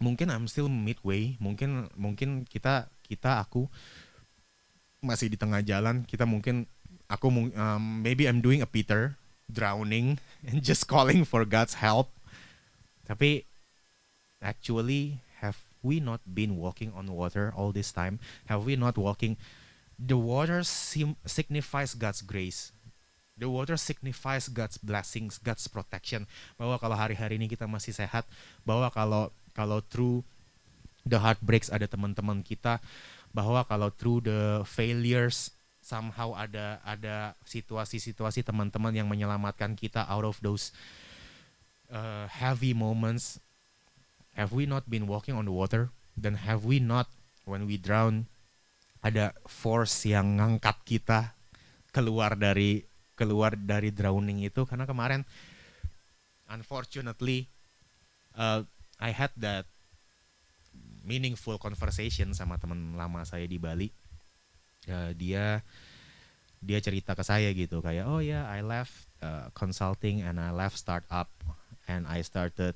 [0.00, 1.36] mungkin I'm still midway.
[1.38, 3.68] Mungkin mungkin kita kita aku
[5.04, 6.08] masih di tengah jalan.
[6.08, 6.64] Kita mungkin
[7.06, 12.10] aku um, maybe I'm doing a Peter drowning and just calling for God's help.
[13.06, 13.46] Tapi
[14.42, 18.18] actually have we not been walking on water all this time?
[18.50, 19.38] Have we not walking?
[19.96, 22.74] The water sim- signifies God's grace.
[23.36, 26.24] The water signifies God's blessings, God's protection.
[26.56, 28.24] Bahwa kalau hari-hari ini kita masih sehat,
[28.64, 30.24] bahwa kalau kalau through
[31.06, 32.82] the heartbreaks ada teman-teman kita
[33.30, 35.54] bahwa kalau through the failures
[35.86, 40.74] somehow ada ada situasi-situasi teman-teman yang menyelamatkan kita out of those
[41.94, 43.38] uh, heavy moments.
[44.34, 45.94] Have we not been walking on the water?
[46.18, 47.06] Then have we not
[47.46, 48.26] when we drown
[48.98, 51.30] ada force yang ngangkat kita
[51.94, 52.82] keluar dari
[53.14, 54.66] keluar dari drowning itu?
[54.66, 55.22] Karena kemarin
[56.50, 57.46] unfortunately
[58.34, 58.66] uh,
[58.98, 59.70] I had that
[61.06, 63.94] meaningful conversation sama teman lama saya di Bali.
[64.86, 65.66] Uh, dia
[66.62, 70.54] dia cerita ke saya gitu kayak oh ya yeah, I left uh, consulting and I
[70.54, 71.30] left startup
[71.86, 72.74] and I started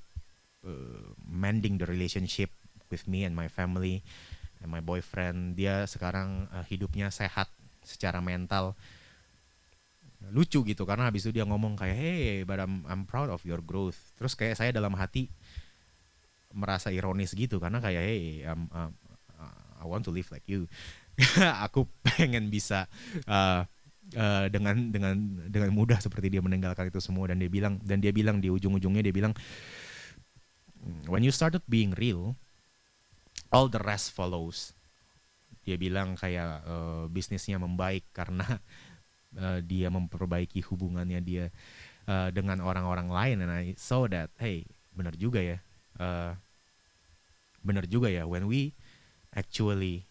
[0.63, 2.51] uh, mending the relationship
[2.91, 4.03] with me and my family
[4.63, 5.57] and my boyfriend.
[5.59, 7.51] Dia sekarang uh, hidupnya sehat
[7.83, 8.75] secara mental.
[10.31, 13.65] Lucu gitu karena habis itu dia ngomong kayak hey but I'm, I'm proud of your
[13.65, 13.97] growth.
[14.21, 15.33] Terus kayak saya dalam hati
[16.53, 18.69] merasa ironis gitu karena kayak hey um,
[19.81, 20.69] I want to live like you
[21.67, 22.89] aku pengen bisa
[23.29, 23.65] uh,
[24.17, 25.15] uh, dengan dengan
[25.49, 29.05] dengan mudah seperti dia meninggalkan itu semua dan dia bilang dan dia bilang di ujung-ujungnya
[29.05, 29.33] dia bilang
[31.07, 32.35] when you started being real
[33.51, 34.75] all the rest follows.
[35.67, 38.47] Dia bilang kayak uh, bisnisnya membaik karena
[39.37, 41.45] uh, dia memperbaiki hubungannya dia
[42.09, 43.37] uh, dengan orang-orang lain.
[43.45, 45.59] And I saw that hey benar juga ya
[46.03, 46.35] uh,
[47.63, 48.75] benar juga ya when we
[49.31, 50.10] actually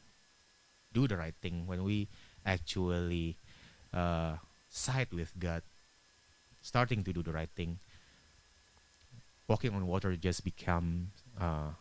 [0.93, 2.07] do the right thing when we
[2.45, 3.37] actually
[3.93, 4.37] uh,
[4.69, 5.61] side with God
[6.61, 7.79] starting to do the right thing.
[9.47, 11.09] Walking on water just become
[11.39, 11.73] uh,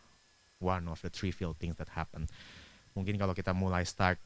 [0.57, 2.25] one of the trivial things that happen.
[2.97, 4.17] Mungkin kalau kita mulai start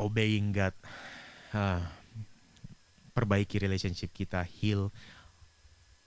[0.00, 0.72] obeying God
[1.52, 1.84] uh,
[3.12, 4.92] perbaiki relationship kita heal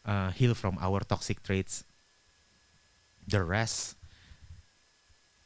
[0.05, 1.85] uh, heal from our toxic traits
[3.29, 3.98] the rest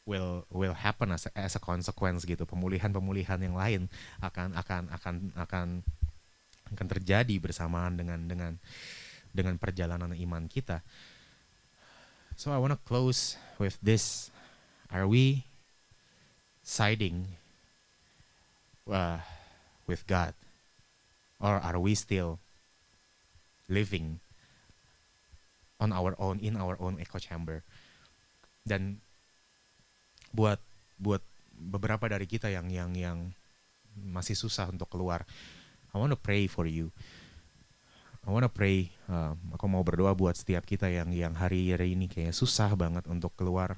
[0.04, 2.44] will will happen as a, as a consequence gitu.
[2.44, 3.88] Pemulihan pemulihan yang lain
[4.20, 5.68] akan akan akan akan
[6.76, 8.60] akan terjadi bersamaan dengan dengan
[9.32, 10.84] dengan perjalanan iman kita.
[12.36, 14.30] So I wanna close with this.
[14.94, 15.48] Are we
[16.62, 17.40] siding
[18.86, 19.24] uh,
[19.88, 20.36] with God?
[21.44, 22.40] Or are we still
[23.68, 24.24] living
[25.80, 27.64] on our own in our own echo chamber?
[28.64, 29.04] Dan
[30.34, 30.60] buat
[30.98, 31.22] buat
[31.54, 33.18] beberapa dari kita yang yang yang
[33.96, 35.24] masih susah untuk keluar.
[35.94, 36.90] I want to pray for you.
[38.26, 41.94] I want to pray uh, aku mau berdoa buat setiap kita yang yang hari hari
[41.94, 43.78] ini kayak susah banget untuk keluar.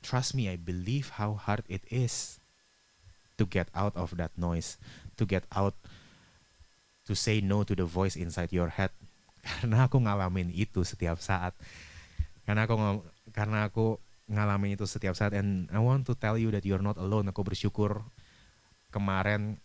[0.00, 2.40] Trust me I believe how hard it is
[3.36, 4.76] to get out of that noise
[5.16, 5.76] to get out
[7.08, 8.92] to say no to the voice inside your head.
[9.44, 11.56] Karena aku ngalamin itu setiap saat.
[12.44, 12.76] Karena aku
[13.32, 13.96] karena aku
[14.30, 15.34] ngalamin itu setiap saat.
[15.34, 17.26] And I want to tell you that you're not alone.
[17.34, 18.06] Aku bersyukur
[18.94, 19.58] kemarin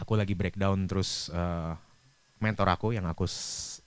[0.00, 1.76] aku lagi breakdown terus uh,
[2.40, 3.28] mentor aku yang aku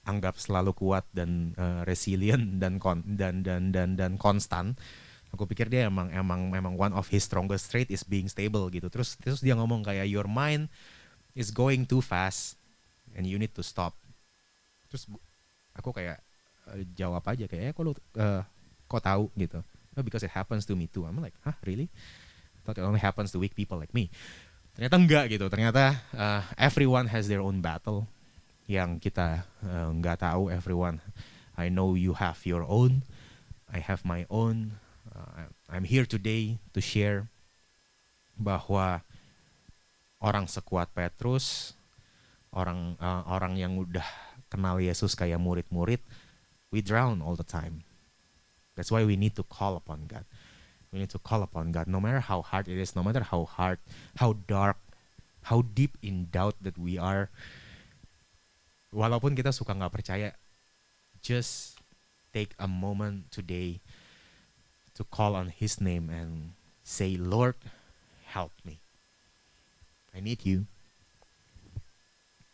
[0.05, 4.77] anggap selalu kuat dan uh, resilient dan kon dan dan dan dan konstan.
[5.35, 8.87] Aku pikir dia emang emang memang one of his strongest trait is being stable gitu.
[8.87, 10.71] Terus terus dia ngomong kayak your mind
[11.35, 12.55] is going too fast
[13.17, 13.99] and you need to stop.
[14.87, 15.11] Terus
[15.75, 16.23] aku kayak
[16.71, 17.83] uh, jawab aja kayak eh kok
[18.15, 18.45] uh,
[18.85, 19.61] kok tahu gitu.
[19.95, 21.07] Oh, because it happens to me too.
[21.07, 21.87] I'm like huh really?
[22.65, 24.09] Thought it only happens to weak people like me.
[24.75, 25.45] Ternyata enggak gitu.
[25.47, 28.09] Ternyata uh, everyone has their own battle
[28.65, 30.51] yang kita uh, nggak tahu.
[30.51, 30.99] Everyone
[31.55, 33.07] I know you have your own.
[33.71, 34.81] I have my own.
[35.07, 37.31] Uh, I'm here today to share
[38.35, 38.99] bahwa
[40.19, 41.77] orang sekuat Petrus
[42.51, 44.05] orang uh, orang yang udah
[44.51, 45.99] kenal Yesus kayak murid-murid
[46.71, 47.83] we drown all the time
[48.75, 50.27] That's why we need to call upon God.
[50.91, 53.43] We need to call upon God, no matter how hard it is, no matter how
[53.43, 53.79] hard,
[54.19, 54.77] how dark,
[55.43, 57.31] how deep in doubt that we are.
[58.95, 60.31] Walaupun kita suka nggak percaya,
[61.19, 61.79] just
[62.31, 63.79] take a moment today
[64.95, 67.55] to call on His name and say, Lord,
[68.27, 68.79] help me.
[70.15, 70.67] I need you.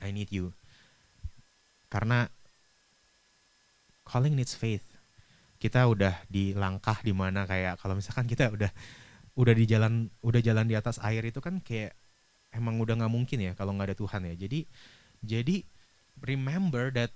[0.01, 0.57] I need you.
[1.93, 2.34] Karena
[4.01, 4.90] calling needs faith
[5.62, 8.74] kita udah di langkah di mana kayak kalau misalkan kita udah
[9.38, 11.93] udah di jalan udah jalan di atas air itu kan kayak
[12.49, 14.36] emang udah nggak mungkin ya kalau nggak ada Tuhan ya.
[14.36, 14.59] Jadi
[15.22, 15.62] jadi
[16.26, 17.14] remember that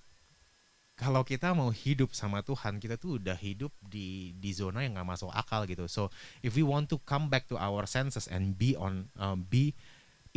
[0.95, 5.09] kalau kita mau hidup sama Tuhan kita tuh udah hidup di di zona yang nggak
[5.17, 5.89] masuk akal gitu.
[5.89, 6.13] So
[6.45, 9.73] if we want to come back to our senses and be on uh, be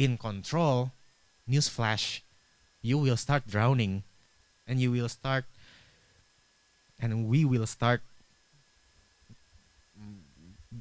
[0.01, 0.97] in control
[1.45, 2.25] news flash
[2.83, 4.07] you will start drowning
[4.67, 5.45] and you will start
[6.99, 8.03] and we will start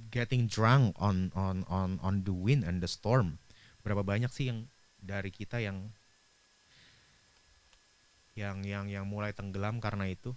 [0.09, 3.37] getting drunk on on on on the wind and the storm.
[3.85, 4.67] Berapa banyak sih yang
[4.99, 5.93] dari kita yang
[8.37, 10.33] yang yang yang mulai tenggelam karena itu?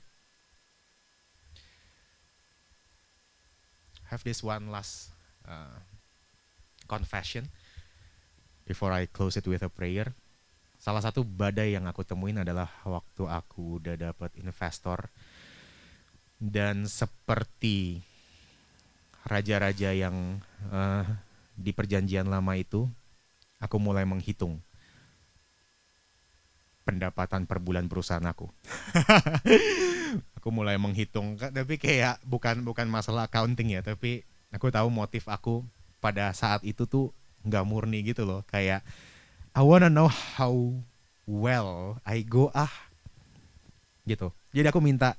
[4.13, 5.15] Have this one last
[5.47, 5.81] uh,
[6.91, 7.47] confession
[8.67, 10.11] before I close it with a prayer.
[10.81, 15.13] Salah satu badai yang aku temuin adalah waktu aku udah dapat investor
[16.41, 18.01] dan seperti
[19.29, 20.41] raja-raja yang
[20.73, 21.05] uh,
[21.53, 22.89] di perjanjian lama itu,
[23.61, 24.57] aku mulai menghitung
[26.89, 28.49] pendapatan per bulan perusahaan aku.
[30.41, 35.61] aku mulai menghitung, tapi kayak bukan bukan masalah accounting ya, tapi aku tahu motif aku
[36.01, 37.13] pada saat itu tuh
[37.45, 38.81] nggak murni gitu loh, kayak
[39.53, 40.57] I wanna know how
[41.29, 42.73] well I go ah,
[44.09, 44.33] gitu.
[44.57, 45.15] Jadi aku minta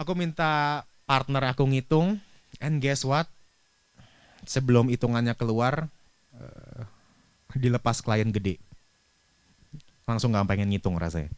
[0.00, 2.16] aku minta partner aku ngitung
[2.64, 3.28] and guess what?
[4.48, 5.92] Sebelum hitungannya keluar
[6.32, 6.82] uh,
[7.52, 8.56] dilepas klien gede.
[10.08, 11.28] Langsung nggak pengen ngitung rasanya.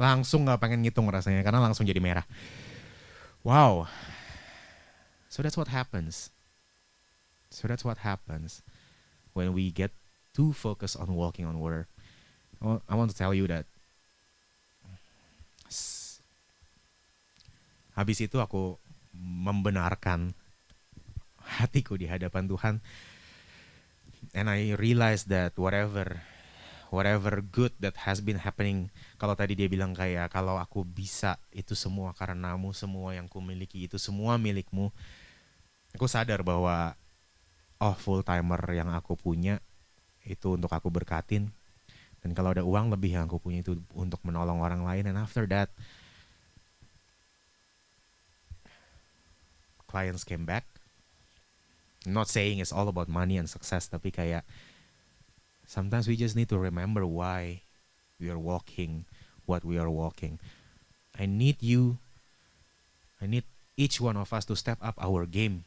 [0.00, 2.24] Langsung nggak pengen ngitung rasanya karena langsung jadi merah.
[3.44, 3.84] Wow.
[5.28, 6.32] So that's what happens.
[7.52, 8.64] So that's what happens
[9.36, 9.92] when we get
[10.32, 11.84] too focused on walking on water.
[12.64, 13.68] I want to tell you that
[17.94, 18.78] habis itu aku
[19.16, 20.32] membenarkan
[21.60, 22.74] hatiku di hadapan Tuhan.
[24.36, 26.22] And I realize that whatever
[26.90, 31.78] whatever good that has been happening kalau tadi dia bilang kayak kalau aku bisa itu
[31.78, 34.90] semua karenamu semua yang kumiliki itu semua milikmu
[35.94, 36.98] aku sadar bahwa
[37.80, 39.58] oh full timer yang aku punya
[40.28, 41.48] itu untuk aku berkatin.
[42.20, 45.08] Dan kalau ada uang lebih yang aku punya itu untuk menolong orang lain.
[45.08, 45.72] And after that
[49.90, 50.62] clients came back.
[52.06, 54.46] Not saying it's all about money and success tapi kayak
[55.66, 57.66] sometimes we just need to remember why
[58.22, 59.04] we are walking
[59.50, 60.38] what we are walking.
[61.18, 61.98] I need you
[63.18, 65.66] I need each one of us to step up our game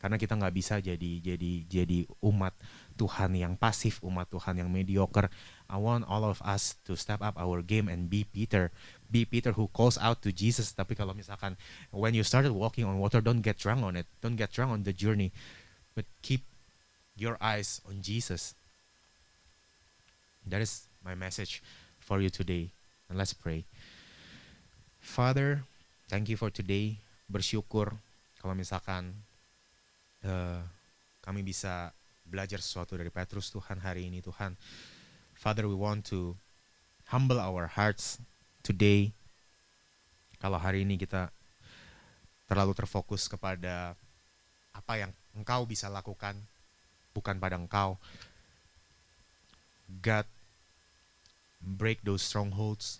[0.00, 2.56] karena kita nggak bisa jadi jadi jadi umat
[2.96, 5.28] Tuhan yang pasif umat Tuhan yang mediocre.
[5.68, 8.72] I want all of us to step up our game and be Peter.
[9.12, 10.72] Be Peter who calls out to Jesus.
[10.72, 11.60] Tapi kalau misalkan
[11.92, 14.08] when you started walking on water don't get drunk on it.
[14.24, 15.36] Don't get drunk on the journey.
[15.92, 16.48] But keep
[17.12, 18.56] your eyes on Jesus.
[20.48, 21.60] That is my message
[22.00, 22.72] for you today.
[23.12, 23.68] And let's pray.
[24.96, 25.68] Father
[26.08, 26.96] thank you for today.
[27.28, 28.00] Bersyukur
[28.40, 29.28] kalau misalkan
[30.24, 30.60] uh,
[31.20, 31.92] kami bisa
[32.26, 34.54] belajar sesuatu dari Petrus Tuhan hari ini Tuhan.
[35.34, 36.36] Father, we want to
[37.10, 38.22] humble our hearts
[38.62, 39.10] today.
[40.38, 41.28] Kalau hari ini kita
[42.46, 43.98] terlalu terfokus kepada
[44.70, 46.38] apa yang engkau bisa lakukan,
[47.12, 47.98] bukan pada engkau.
[50.00, 50.24] God,
[51.58, 52.99] break those strongholds.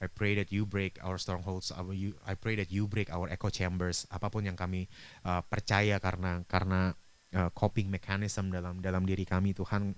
[0.00, 1.68] I pray that you break our strongholds.
[1.76, 4.08] I pray that you break our echo chambers.
[4.08, 4.88] Apa pun yang kami
[5.28, 6.96] uh, percaya karena karena
[7.36, 9.92] uh, coping mechanism dalam dalam diri kami Tuhan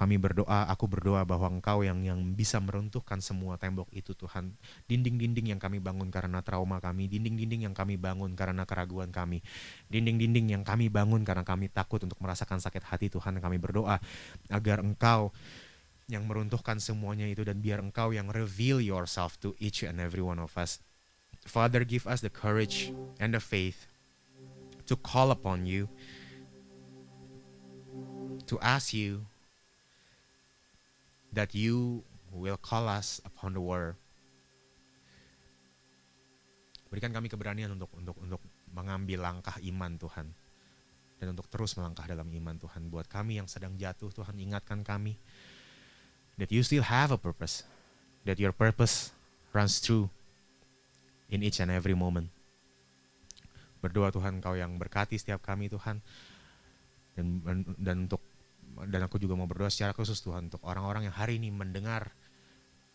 [0.00, 4.56] kami berdoa, aku berdoa bahwa Engkau yang yang bisa meruntuhkan semua tembok itu Tuhan.
[4.88, 9.44] Dinding-dinding yang kami bangun karena trauma kami, dinding-dinding yang kami bangun karena keraguan kami,
[9.92, 13.44] dinding-dinding yang kami bangun karena kami takut untuk merasakan sakit hati Tuhan.
[13.44, 14.00] Kami berdoa
[14.48, 15.36] agar Engkau
[16.10, 20.42] yang meruntuhkan semuanya itu dan biar Engkau yang reveal yourself to each and every one
[20.42, 20.82] of us.
[21.46, 22.92] Father, give us the courage
[23.22, 23.88] and the faith
[24.90, 25.86] to call upon you,
[28.50, 29.24] to ask you
[31.30, 32.02] that you
[32.34, 33.94] will call us upon the word.
[36.90, 38.42] Berikan kami keberanian untuk untuk untuk
[38.74, 40.26] mengambil langkah iman Tuhan
[41.22, 42.90] dan untuk terus melangkah dalam iman Tuhan.
[42.90, 45.14] Buat kami yang sedang jatuh Tuhan ingatkan kami
[46.40, 47.62] that you still have a purpose,
[48.24, 49.12] that your purpose
[49.52, 50.08] runs through
[51.28, 52.32] in each and every moment.
[53.84, 56.00] Berdoa Tuhan Kau yang berkati setiap kami Tuhan
[57.16, 57.26] dan
[57.76, 58.24] dan untuk
[58.88, 62.12] dan aku juga mau berdoa secara khusus Tuhan untuk orang-orang yang hari ini mendengar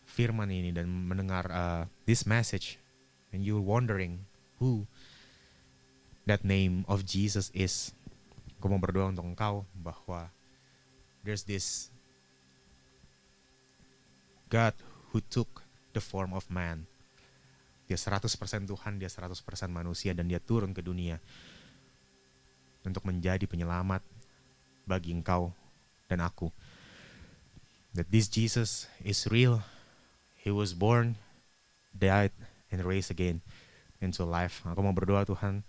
[0.06, 2.78] firman ini dan mendengar uh, this message
[3.30, 4.26] and you wondering
[4.58, 4.86] who
[6.26, 7.94] that name of Jesus is.
[8.58, 10.30] Aku mau berdoa untuk engkau bahwa
[11.22, 11.94] there's this
[14.46, 14.74] God
[15.10, 15.66] who took
[15.96, 16.86] the form of man.
[17.86, 18.26] Dia 100%
[18.66, 19.38] Tuhan, dia 100%
[19.70, 21.22] manusia dan dia turun ke dunia
[22.82, 24.02] untuk menjadi penyelamat
[24.86, 25.54] bagi engkau
[26.10, 26.50] dan aku.
[27.94, 29.62] That this Jesus is real.
[30.38, 31.18] He was born,
[31.94, 32.34] died,
[32.70, 33.42] and raised again
[33.98, 34.62] into life.
[34.66, 35.66] Aku mau berdoa Tuhan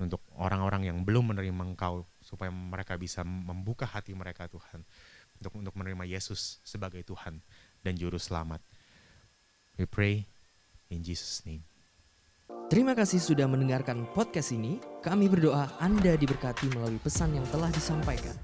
[0.00, 4.80] untuk orang-orang yang belum menerima Engkau supaya mereka bisa membuka hati mereka Tuhan
[5.36, 7.44] untuk untuk menerima Yesus sebagai Tuhan
[7.84, 8.60] dan juru selamat.
[9.80, 10.28] We pray
[10.92, 11.64] in Jesus name.
[12.70, 14.78] Terima kasih sudah mendengarkan podcast ini.
[15.02, 18.36] Kami berdoa Anda diberkati melalui pesan yang telah disampaikan.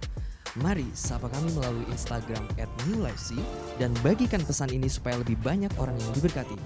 [0.58, 2.42] Mari sapa kami melalui Instagram
[2.88, 3.38] @newlifec
[3.76, 6.56] dan bagikan pesan ini supaya lebih banyak orang yang diberkati.